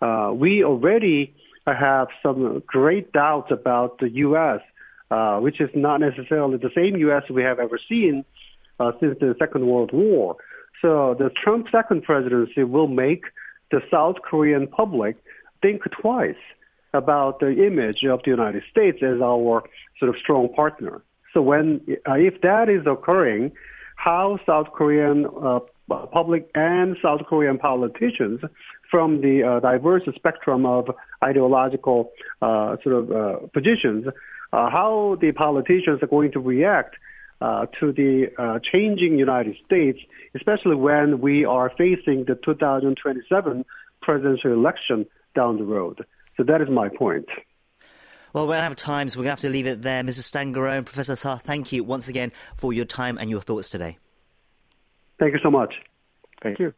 [0.01, 4.61] Uh, we already have some great doubts about the U.S.,
[5.11, 7.23] uh, which is not necessarily the same U.S.
[7.29, 8.25] we have ever seen
[8.79, 10.37] uh, since the Second World War.
[10.81, 13.23] So the Trump second presidency will make
[13.71, 15.17] the South Korean public
[15.61, 16.35] think twice
[16.93, 19.63] about the image of the United States as our
[19.99, 21.01] sort of strong partner.
[21.33, 23.51] So when uh, if that is occurring,
[23.95, 28.41] how South Korean uh, public and South Korean politicians
[28.89, 30.89] from the uh, diverse spectrum of
[31.23, 36.95] ideological uh, sort of uh, positions, uh, how the politicians are going to react
[37.79, 39.99] to the changing United States,
[40.33, 43.65] especially when we are facing the 2027
[44.01, 46.05] presidential election down the road.
[46.37, 47.27] So that is my point.
[48.33, 50.01] Well, we're out of time, so we're going to have to leave it there.
[50.03, 50.31] Mrs.
[50.31, 53.99] Stangarone, Professor Suh, thank you once again for your time and your thoughts today.
[55.19, 55.75] Thank you so much.
[56.41, 56.73] Thank you.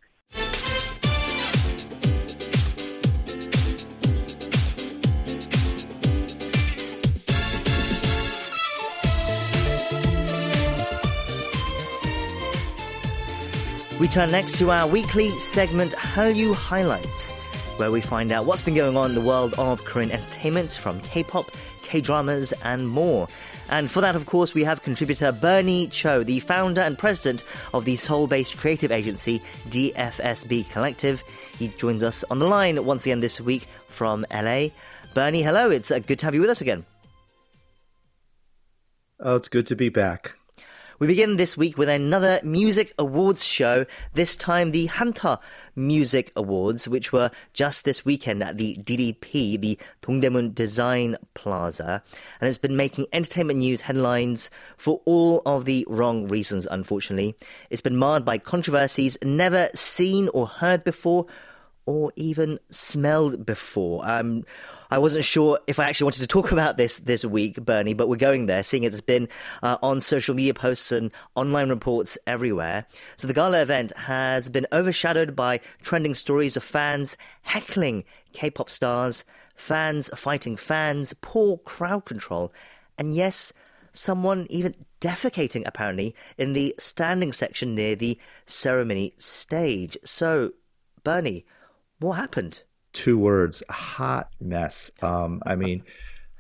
[13.98, 17.32] We turn next to our weekly segment Hallyu Highlights,
[17.78, 21.00] where we find out what's been going on in the world of Korean entertainment from
[21.02, 21.52] K-pop,
[21.84, 23.28] K-dramas, and more.
[23.70, 27.86] And for that, of course, we have contributor Bernie Cho, the founder and president of
[27.86, 31.24] the Seoul-based creative agency DFSB Collective.
[31.58, 34.68] He joins us on the line once again this week from LA.
[35.14, 35.70] Bernie, hello.
[35.70, 36.86] It's uh, good to have you with us again.
[39.20, 40.36] Oh, it's good to be back.
[40.98, 45.40] We begin this week with another music awards show, this time the Hanteo
[45.76, 52.02] Music Awards, which were just this weekend at the DDP, the Dongdaemun Design Plaza.
[52.40, 57.36] And it's been making entertainment news headlines for all of the wrong reasons, unfortunately.
[57.70, 61.26] It's been marred by controversies never seen or heard before
[61.86, 64.08] or even smelled before.
[64.08, 64.44] Um,
[64.92, 68.10] I wasn't sure if I actually wanted to talk about this this week, Bernie, but
[68.10, 69.28] we're going there, seeing it's been
[69.64, 72.86] uh, on social media posts and online reports everywhere.
[73.18, 79.24] So the gala event has been overshadowed by trending stories of fans heckling K-pop stars,
[79.56, 82.54] fans fighting fans, poor crowd control,
[82.98, 83.54] and yes,
[83.92, 89.98] someone even defecating apparently in the standing section near the ceremony stage.
[90.04, 90.52] So,
[91.04, 91.46] Bernie,
[92.00, 92.64] what happened?
[92.94, 95.84] two words hot mess um, i mean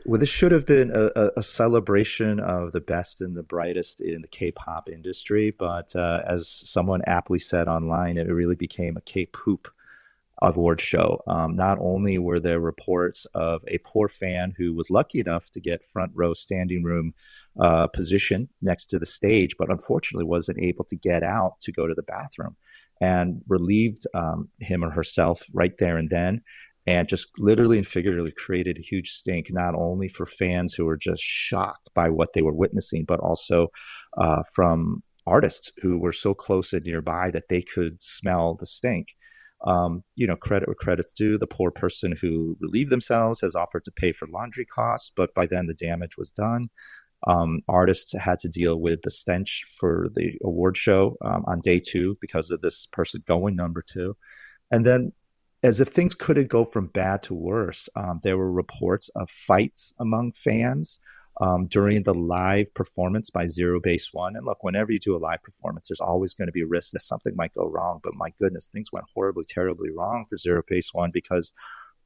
[0.05, 4.21] well, this should have been a, a, celebration of the best and the brightest in
[4.21, 9.67] the K-pop industry, but uh, as someone aptly said online, it really became a K-poop
[10.43, 11.23] award show.
[11.25, 15.59] Um, not only were there reports of a poor fan who was lucky enough to
[15.59, 17.15] get front row standing room
[17.59, 21.87] uh, position next to the stage, but unfortunately wasn't able to get out to go
[21.87, 22.55] to the bathroom
[23.01, 26.41] and relieved um, him or herself right there and then
[26.87, 30.97] and just literally and figuratively created a huge stink not only for fans who were
[30.97, 33.67] just shocked by what they were witnessing but also
[34.17, 39.07] uh, from artists who were so close and nearby that they could smell the stink.
[39.65, 43.85] Um, you know credit where credit's due the poor person who relieved themselves has offered
[43.85, 46.69] to pay for laundry costs but by then the damage was done
[47.25, 51.79] um, artists had to deal with the stench for the award show um, on day
[51.79, 54.15] two because of this person going number two.
[54.71, 55.11] And then,
[55.63, 59.93] as if things couldn't go from bad to worse, um, there were reports of fights
[59.99, 60.99] among fans
[61.41, 64.35] um, during the live performance by Zero Base One.
[64.35, 66.91] And look, whenever you do a live performance, there's always going to be a risk
[66.91, 67.99] that something might go wrong.
[68.03, 71.51] But my goodness, things went horribly, terribly wrong for Zero Base One because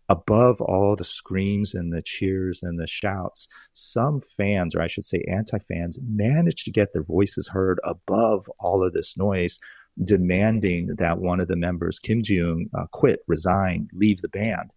[0.09, 5.05] above all the screams and the cheers and the shouts, some fans, or I should
[5.05, 9.59] say anti fans, managed to get their voices heard above all of this noise,
[10.03, 14.71] demanding that one of the members, Kim Ji uh, quit, resign, leave the band.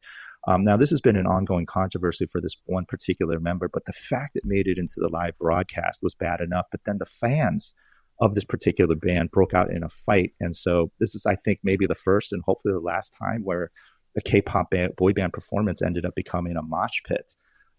[0.48, 3.92] Um, now, this has been an ongoing controversy for this one particular member, but the
[3.92, 6.66] fact it made it into the live broadcast was bad enough.
[6.70, 7.74] But then the fans
[8.20, 10.32] of this particular band broke out in a fight.
[10.40, 13.70] And so this is, I think, maybe the first and hopefully the last time where
[14.14, 17.34] the K-pop boy band performance ended up becoming a mosh pit.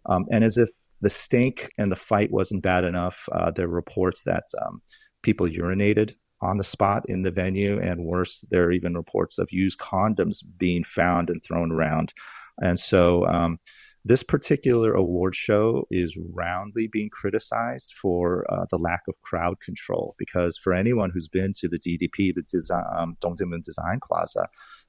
[0.06, 0.70] Um, and as if
[1.02, 4.82] the stink and the fight wasn't bad enough, uh, there were reports that um,
[5.22, 9.52] people urinated on the spot in the venue, and worse, there are even reports of
[9.52, 12.14] used condoms being found and thrown around.
[12.62, 13.60] And so, um,
[14.06, 20.14] this particular award show is roundly being criticized for uh, the lack of crowd control
[20.18, 24.47] because for anyone who's been to the DDP, the design, um, Dongdaemun Design Plaza,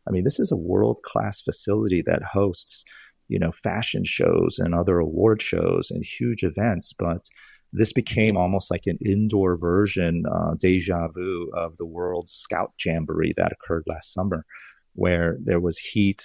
[0.09, 2.85] I mean, this is a world class facility that hosts,
[3.29, 6.93] you know, fashion shows and other award shows and huge events.
[6.99, 7.25] But
[7.73, 13.35] this became almost like an indoor version, uh, deja vu of the World Scout Jamboree
[13.37, 14.45] that occurred last summer,
[14.95, 16.23] where there was heat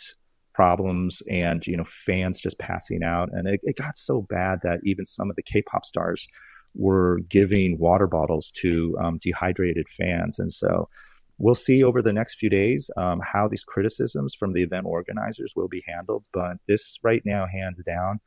[0.60, 4.80] problems and you know fans just passing out, and it, it got so bad that
[4.84, 6.28] even some of the K-pop stars
[6.76, 10.90] were giving water bottles to um, dehydrated fans, and so
[11.38, 15.54] we'll see over the next few days um, how these criticisms from the event organizers
[15.56, 16.26] will be handled.
[16.34, 18.20] But this, right now, hands down,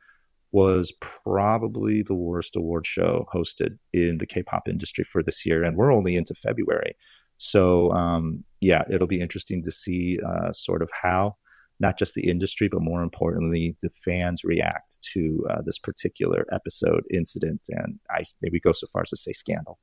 [0.51, 5.77] was probably the worst award show hosted in the K-pop industry for this year, and
[5.77, 6.95] we're only into February.
[7.37, 11.35] So um, yeah, it'll be interesting to see uh, sort of how
[11.83, 17.03] not just the industry, but more importantly, the fans react to uh, this particular episode,
[17.11, 19.77] incident, and I maybe go so far as to say scandal.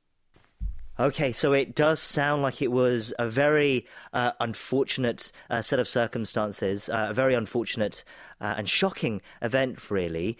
[0.99, 5.87] Okay, so it does sound like it was a very uh, unfortunate uh, set of
[5.87, 8.03] circumstances, uh, a very unfortunate
[8.41, 10.37] uh, and shocking event, really.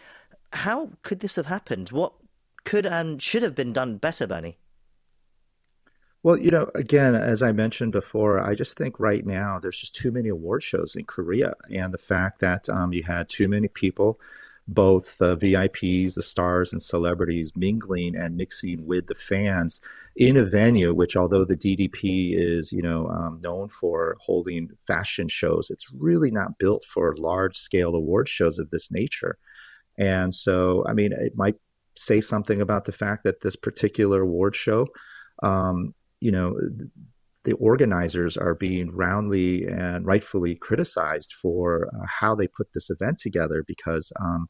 [0.53, 1.89] How could this have happened?
[1.89, 2.13] What
[2.65, 4.57] could and should have been done better, Bernie?
[6.23, 9.95] Well, you know, again, as I mentioned before, I just think right now there's just
[9.95, 13.67] too many award shows in Korea, and the fact that um, you had too many
[13.67, 14.19] people,
[14.67, 19.81] both the VIPs, the stars, and celebrities mingling and mixing with the fans
[20.15, 25.27] in a venue, which, although the DDP is, you know, um, known for holding fashion
[25.27, 29.39] shows, it's really not built for large-scale award shows of this nature.
[29.97, 31.55] And so, I mean, it might
[31.97, 34.87] say something about the fact that this particular award show
[35.43, 36.57] um, you know,
[37.43, 43.17] the organizers are being roundly and rightfully criticized for uh, how they put this event
[43.17, 44.47] together because um,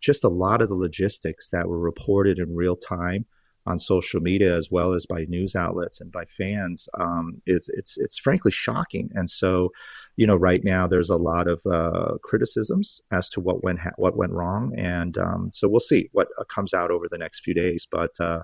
[0.00, 3.26] just a lot of the logistics that were reported in real time
[3.66, 7.98] on social media as well as by news outlets and by fans um, it's it's
[7.98, 9.10] it's frankly shocking.
[9.14, 9.70] And so
[10.16, 13.90] you know right now there's a lot of uh, criticisms as to what went ha-
[13.96, 14.74] what went wrong.
[14.78, 17.86] And um, so we'll see what uh, comes out over the next few days.
[17.90, 18.42] But uh,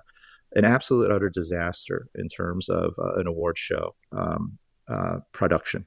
[0.53, 5.85] an absolute utter disaster in terms of uh, an award show um, uh, production.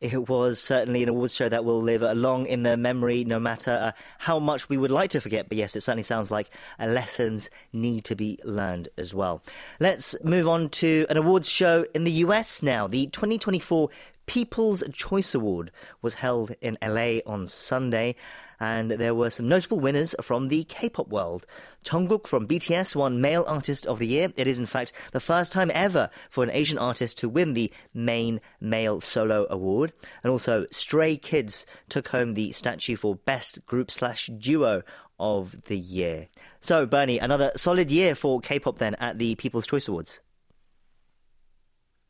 [0.00, 3.70] It was certainly an awards show that will live long in the memory, no matter
[3.70, 5.48] uh, how much we would like to forget.
[5.48, 9.42] But yes, it certainly sounds like uh, lessons need to be learned as well.
[9.80, 12.86] Let's move on to an awards show in the US now.
[12.86, 13.88] The 2024
[14.26, 15.70] People's Choice Award
[16.02, 18.16] was held in LA on Sunday,
[18.64, 21.46] and there were some notable winners from the K-pop world.
[21.84, 24.32] Jungkook from BTS won Male Artist of the Year.
[24.38, 27.70] It is in fact the first time ever for an Asian artist to win the
[27.92, 29.92] main male solo award.
[30.22, 34.82] And also Stray Kids took home the statue for Best Group slash Duo
[35.20, 36.28] of the Year.
[36.60, 40.20] So Bernie, another solid year for K-pop then at the People's Choice Awards.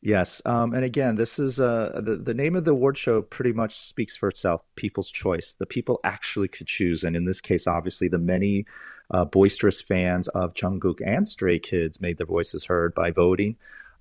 [0.05, 3.53] Yes, um, and again, this is uh, the the name of the award show pretty
[3.53, 4.63] much speaks for itself.
[4.75, 5.53] People's choice.
[5.53, 8.67] The people actually could choose, and in this case, obviously, the many
[9.09, 13.55] uh, boisterous fans of Jungkook and Stray Kids made their voices heard by voting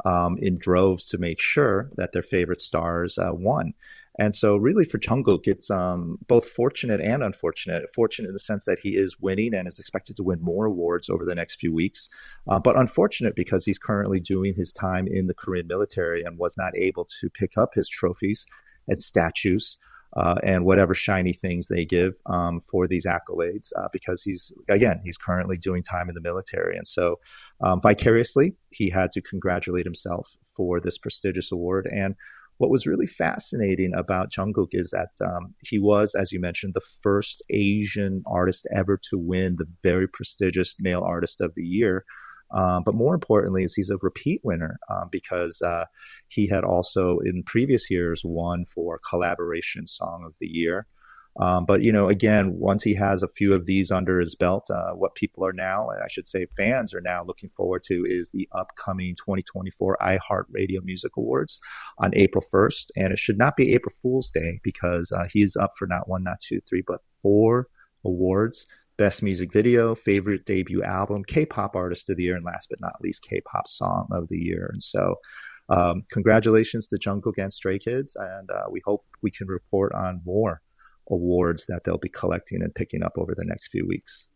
[0.05, 3.73] um, in droves to make sure that their favorite stars uh, won.
[4.19, 7.93] And so, really, for Jungkook, it's um, both fortunate and unfortunate.
[7.95, 11.11] Fortunate in the sense that he is winning and is expected to win more awards
[11.11, 12.09] over the next few weeks,
[12.49, 16.57] uh, but unfortunate because he's currently doing his time in the Korean military and was
[16.57, 18.47] not able to pick up his trophies
[18.89, 19.79] and statues.
[20.17, 25.01] Uh, and whatever shiny things they give um, for these accolades, uh, because he's again
[25.03, 27.19] he's currently doing time in the military, and so
[27.65, 31.89] um, vicariously he had to congratulate himself for this prestigious award.
[31.93, 32.15] And
[32.59, 36.87] what was really fascinating about Jungkook is that um, he was, as you mentioned, the
[37.03, 42.05] first Asian artist ever to win the very prestigious Male Artist of the Year.
[42.55, 45.85] Um, but more importantly, is he's a repeat winner um, because uh,
[46.29, 50.87] he had also in previous years won for collaboration song of the year.
[51.37, 54.70] Um, but you know, again, once he has a few of these under his belt,
[54.70, 58.05] uh, what people are now, and I should say, fans are now looking forward to
[58.07, 61.61] is the upcoming 2024 iHeartRadio Music Awards
[61.99, 65.57] on April 1st, and it should not be April Fool's Day because uh, he is
[65.57, 67.66] up for not one, not two, three, but four
[68.05, 68.66] awards.
[68.97, 73.01] Best Music Video, Favorite Debut Album, K-Pop Artist of the Year, and last but not
[73.01, 74.70] least, K-Pop Song of the Year.
[74.72, 75.16] And so,
[75.68, 80.20] um, congratulations to Jungkook and Stray Kids, and uh, we hope we can report on
[80.24, 80.61] more
[81.11, 84.29] awards that they'll be collecting and picking up over the next few weeks.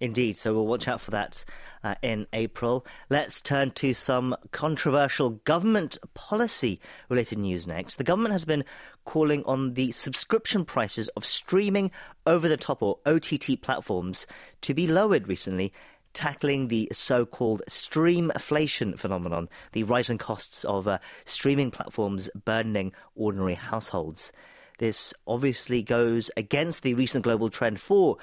[0.00, 1.44] Indeed, so we'll watch out for that
[1.84, 2.84] uh, in April.
[3.08, 7.94] Let's turn to some controversial government policy related news next.
[7.94, 8.64] The government has been
[9.04, 11.92] calling on the subscription prices of streaming
[12.26, 14.26] over the top or OTT platforms
[14.62, 15.72] to be lowered recently
[16.12, 24.32] tackling the so-called streamflation phenomenon, the rising costs of uh, streaming platforms burdening ordinary households.
[24.78, 28.18] This obviously goes against the recent global trend for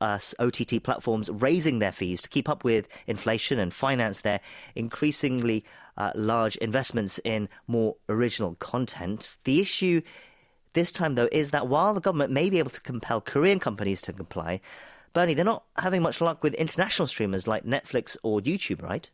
[0.00, 4.40] us OTT platforms raising their fees to keep up with inflation and finance their
[4.74, 5.64] increasingly
[5.96, 9.38] uh, large investments in more original content.
[9.44, 10.02] The issue
[10.74, 14.02] this time, though, is that while the government may be able to compel Korean companies
[14.02, 14.60] to comply,
[15.14, 19.10] Bernie, they're not having much luck with international streamers like Netflix or YouTube, right?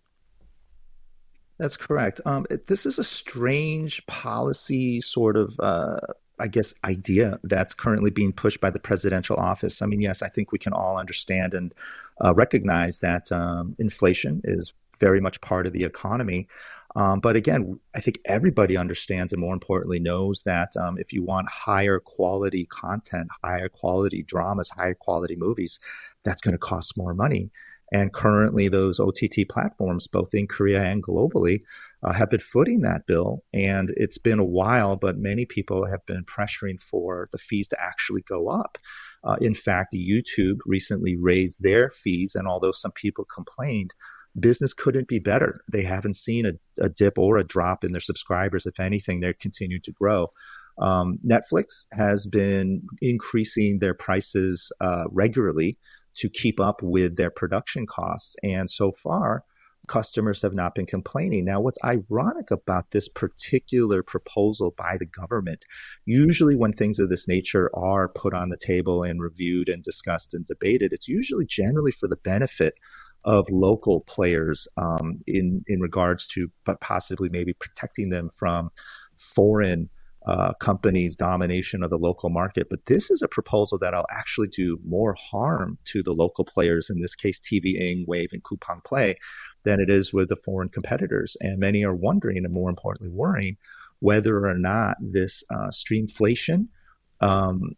[1.59, 2.21] That's correct.
[2.27, 6.01] Um, this is a strange policy sort of uh,
[6.43, 9.81] I guess, idea that's currently being pushed by the presidential office.
[9.81, 11.73] I mean, yes, I think we can all understand and
[12.23, 16.49] uh, recognize that um, inflation is very much part of the economy.
[16.97, 21.23] Um, but again, I think everybody understands and more importantly knows that um, if you
[21.23, 25.79] want higher quality content, higher quality dramas, higher quality movies,
[26.25, 27.51] that's going to cost more money.
[27.93, 31.63] And currently, those OTT platforms, both in Korea and globally,
[32.03, 33.43] uh, have been footing that bill.
[33.53, 37.81] And it's been a while, but many people have been pressuring for the fees to
[37.81, 38.79] actually go up.
[39.25, 43.93] Uh, in fact, YouTube recently raised their fees, and although some people complained,
[44.39, 45.63] business couldn't be better.
[45.71, 46.53] They haven't seen a,
[46.85, 48.67] a dip or a drop in their subscribers.
[48.67, 50.33] If anything, they're continuing to grow.
[50.79, 55.77] Um, Netflix has been increasing their prices uh, regularly
[56.17, 58.37] to keep up with their production costs.
[58.43, 59.45] And so far,
[59.89, 61.45] customers have not been complaining.
[61.45, 65.65] Now, what's ironic about this particular proposal by the government,
[66.05, 70.35] usually when things of this nature are put on the table and reviewed and discussed
[70.35, 72.75] and debated, it's usually generally for the benefit
[73.25, 78.71] of local players um, in in regards to but possibly maybe protecting them from
[79.17, 79.89] foreign
[80.27, 82.69] uh, companies' domination of the local market.
[82.71, 87.01] But this is a proposal that'll actually do more harm to the local players, in
[87.01, 89.17] this case, TV Ing, Wavve, and Coupang Play,
[89.65, 91.37] than it is with the foreign competitors.
[91.41, 93.57] And many are wondering, and more importantly, worrying
[94.01, 96.69] whether or not this uh, streamflation
[97.21, 97.77] um,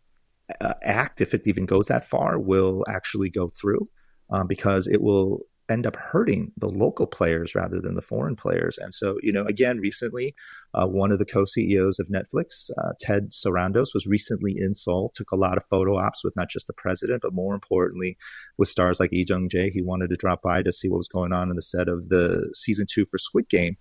[0.61, 3.89] uh, act, if it even goes that far, will actually go through
[4.31, 5.41] um, because it will
[5.71, 8.77] end up hurting the local players rather than the foreign players.
[8.79, 10.35] And so, you know, again, recently,
[10.75, 15.31] uh, one of the co-CEOs of Netflix, uh, Ted Sarandos, was recently in Seoul, took
[15.31, 18.19] a lot of photo ops with not just the president, but more importantly,
[18.59, 19.71] with stars like Lee Jung Jae.
[19.71, 22.09] He wanted to drop by to see what was going on in the set of
[22.09, 23.77] the season two for Squid Game.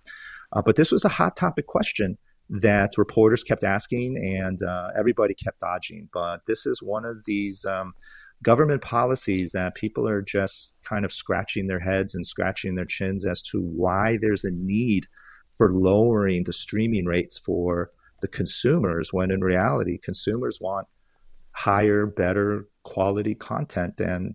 [0.52, 2.16] Uh, but this was a hot topic question
[2.48, 6.08] that reporters kept asking and uh, everybody kept dodging.
[6.12, 7.64] But this is one of these.
[7.64, 7.94] Um,
[8.42, 13.24] government policies that people are just kind of scratching their heads and scratching their chins
[13.24, 15.06] as to why there's a need
[15.56, 20.86] for lowering the streaming rates for the consumers when in reality consumers want
[21.52, 24.34] higher better quality content and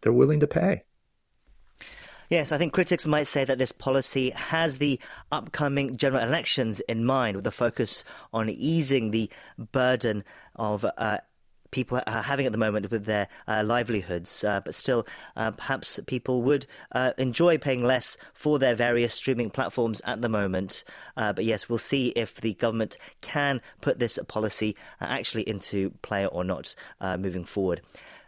[0.00, 0.82] they're willing to pay.
[2.30, 5.00] Yes, I think critics might say that this policy has the
[5.32, 9.28] upcoming general elections in mind, with a focus on easing the
[9.72, 10.22] burden
[10.54, 11.18] of uh,
[11.70, 15.06] people are having at the moment with their uh, livelihoods, uh, but still,
[15.36, 20.28] uh, perhaps people would uh, enjoy paying less for their various streaming platforms at the
[20.28, 20.84] moment.
[21.16, 25.90] Uh, but yes, we'll see if the government can put this policy uh, actually into
[26.02, 26.74] play or not
[27.18, 27.80] moving forward.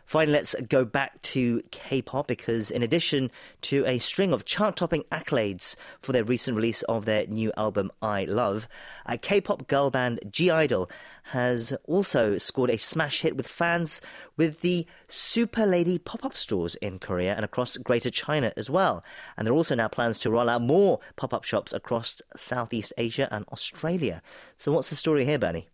[0.04, 3.30] Finally, let's go back to K pop because, in addition
[3.62, 7.90] to a string of chart topping accolades for their recent release of their new album,
[8.02, 8.68] I Love,
[9.06, 10.90] a K pop girl band (G)I-DLE
[11.26, 14.00] has also scored a smash hit with fans
[14.36, 19.04] with the Super Lady pop up stores in Korea and across Greater China as well.
[19.36, 22.92] And there are also now plans to roll out more pop up shops across Southeast
[22.98, 24.20] Asia and Australia.
[24.56, 25.68] So, what's the story here, Bernie?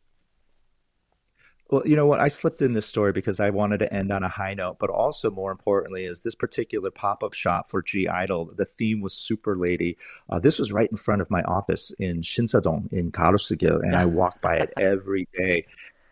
[1.71, 2.19] Well, you know what?
[2.19, 4.89] I slipped in this story because I wanted to end on a high note, but
[4.89, 8.55] also more importantly is this particular pop-up shop for (G)I-DLE.
[8.57, 9.99] The theme was Super Lady.
[10.31, 14.07] Uh, this was right in front of my office in Shinsadong in Garosu-gil, and I
[14.07, 15.67] walk by it every day.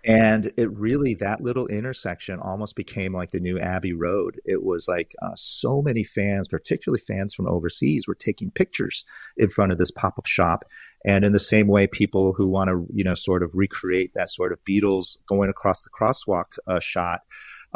[0.06, 4.40] And it really, that little intersection almost became like the new Abbey Road.
[4.44, 9.04] It was like uh, so many fans, particularly fans from overseas, were taking pictures
[9.36, 10.64] in front of this pop up shop.
[11.04, 14.30] And in the same way, people who want to, you know, sort of recreate that
[14.30, 17.20] sort of Beatles going across the crosswalk uh, shot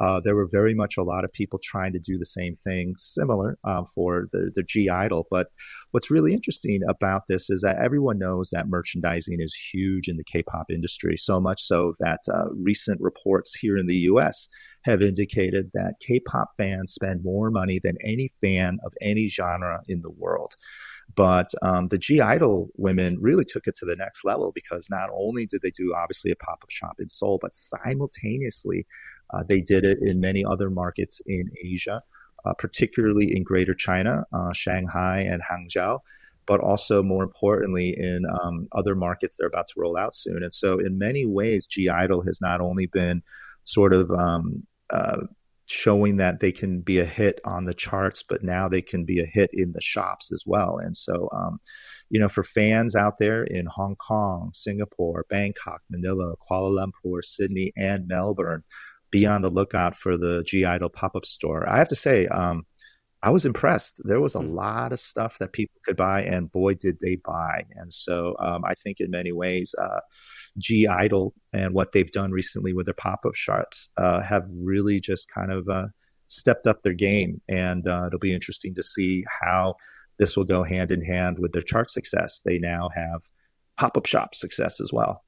[0.01, 2.95] uh, there were very much a lot of people trying to do the same thing,
[2.97, 5.27] similar uh, for the, the (G)I-DLE.
[5.31, 5.49] But
[5.91, 10.25] what's really interesting about this is that everyone knows that merchandising is huge in the
[10.25, 14.49] K-pop industry, so much so that uh, recent reports here in the U.S.
[14.85, 20.01] have indicated that K-pop fans spend more money than any fan of any genre in
[20.01, 20.55] the world.
[21.17, 25.45] But um, the (G)I-DLE women really took it to the next level because not only
[25.45, 28.87] did they do obviously a pop up shop in Seoul, but simultaneously
[29.47, 32.03] they did it in many other markets in Asia,
[32.45, 35.99] uh, particularly in Greater China, uh, Shanghai and Hangzhou,
[36.47, 40.43] but also more importantly in um, other markets they're about to roll out soon.
[40.43, 43.23] And so, in many ways, (G)I-DLE has not only been
[43.65, 45.19] sort of um, uh,
[45.67, 49.21] showing that they can be a hit on the charts, but now they can be
[49.21, 50.79] a hit in the shops as well.
[50.79, 51.61] And so, um,
[52.09, 56.71] you know, for fans out there in Hong Kong, Singapore, Bangkok, Manila, Kuala
[57.05, 58.65] Lumpur, Sydney, and Melbourne,
[59.11, 61.69] be on the lookout for the (G)I-DLE pop up store.
[61.69, 62.65] I have to say, um,
[63.23, 64.01] I was impressed.
[64.05, 64.55] There was a Mm.
[64.55, 67.65] lot of stuff that people could buy, and boy, did they buy.
[67.77, 70.01] And so um, I think in many ways, uh,
[70.59, 75.29] (G)I-DLE and what they've done recently with their pop up shops uh, have really just
[75.29, 75.87] kind of uh,
[76.29, 77.41] stepped up their game.
[77.49, 79.75] And uh, it'll be interesting to see how
[80.19, 82.41] this will go hand in hand with their chart success.
[82.45, 83.21] They now have
[83.77, 85.25] pop up shop success as well.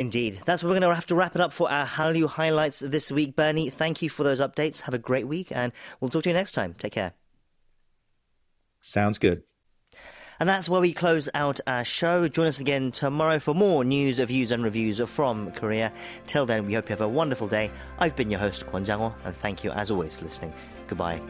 [0.00, 0.40] Indeed.
[0.46, 3.12] That's what we're going to have to wrap it up for our Hallyu highlights this
[3.12, 3.36] week.
[3.36, 4.80] Bernie, thank you for those updates.
[4.80, 6.74] Have a great week, and we'll talk to you next time.
[6.78, 7.12] Take care.
[8.80, 9.42] Sounds good.
[10.40, 12.28] And that's where we close out our show.
[12.28, 15.92] Join us again tomorrow for more news, views, and reviews from Korea.
[16.26, 17.70] Till then, we hope you have a wonderful day.
[17.98, 20.54] I've been your host, Kwon Jang-ho, and thank you as always for listening.
[20.86, 21.20] Goodbye.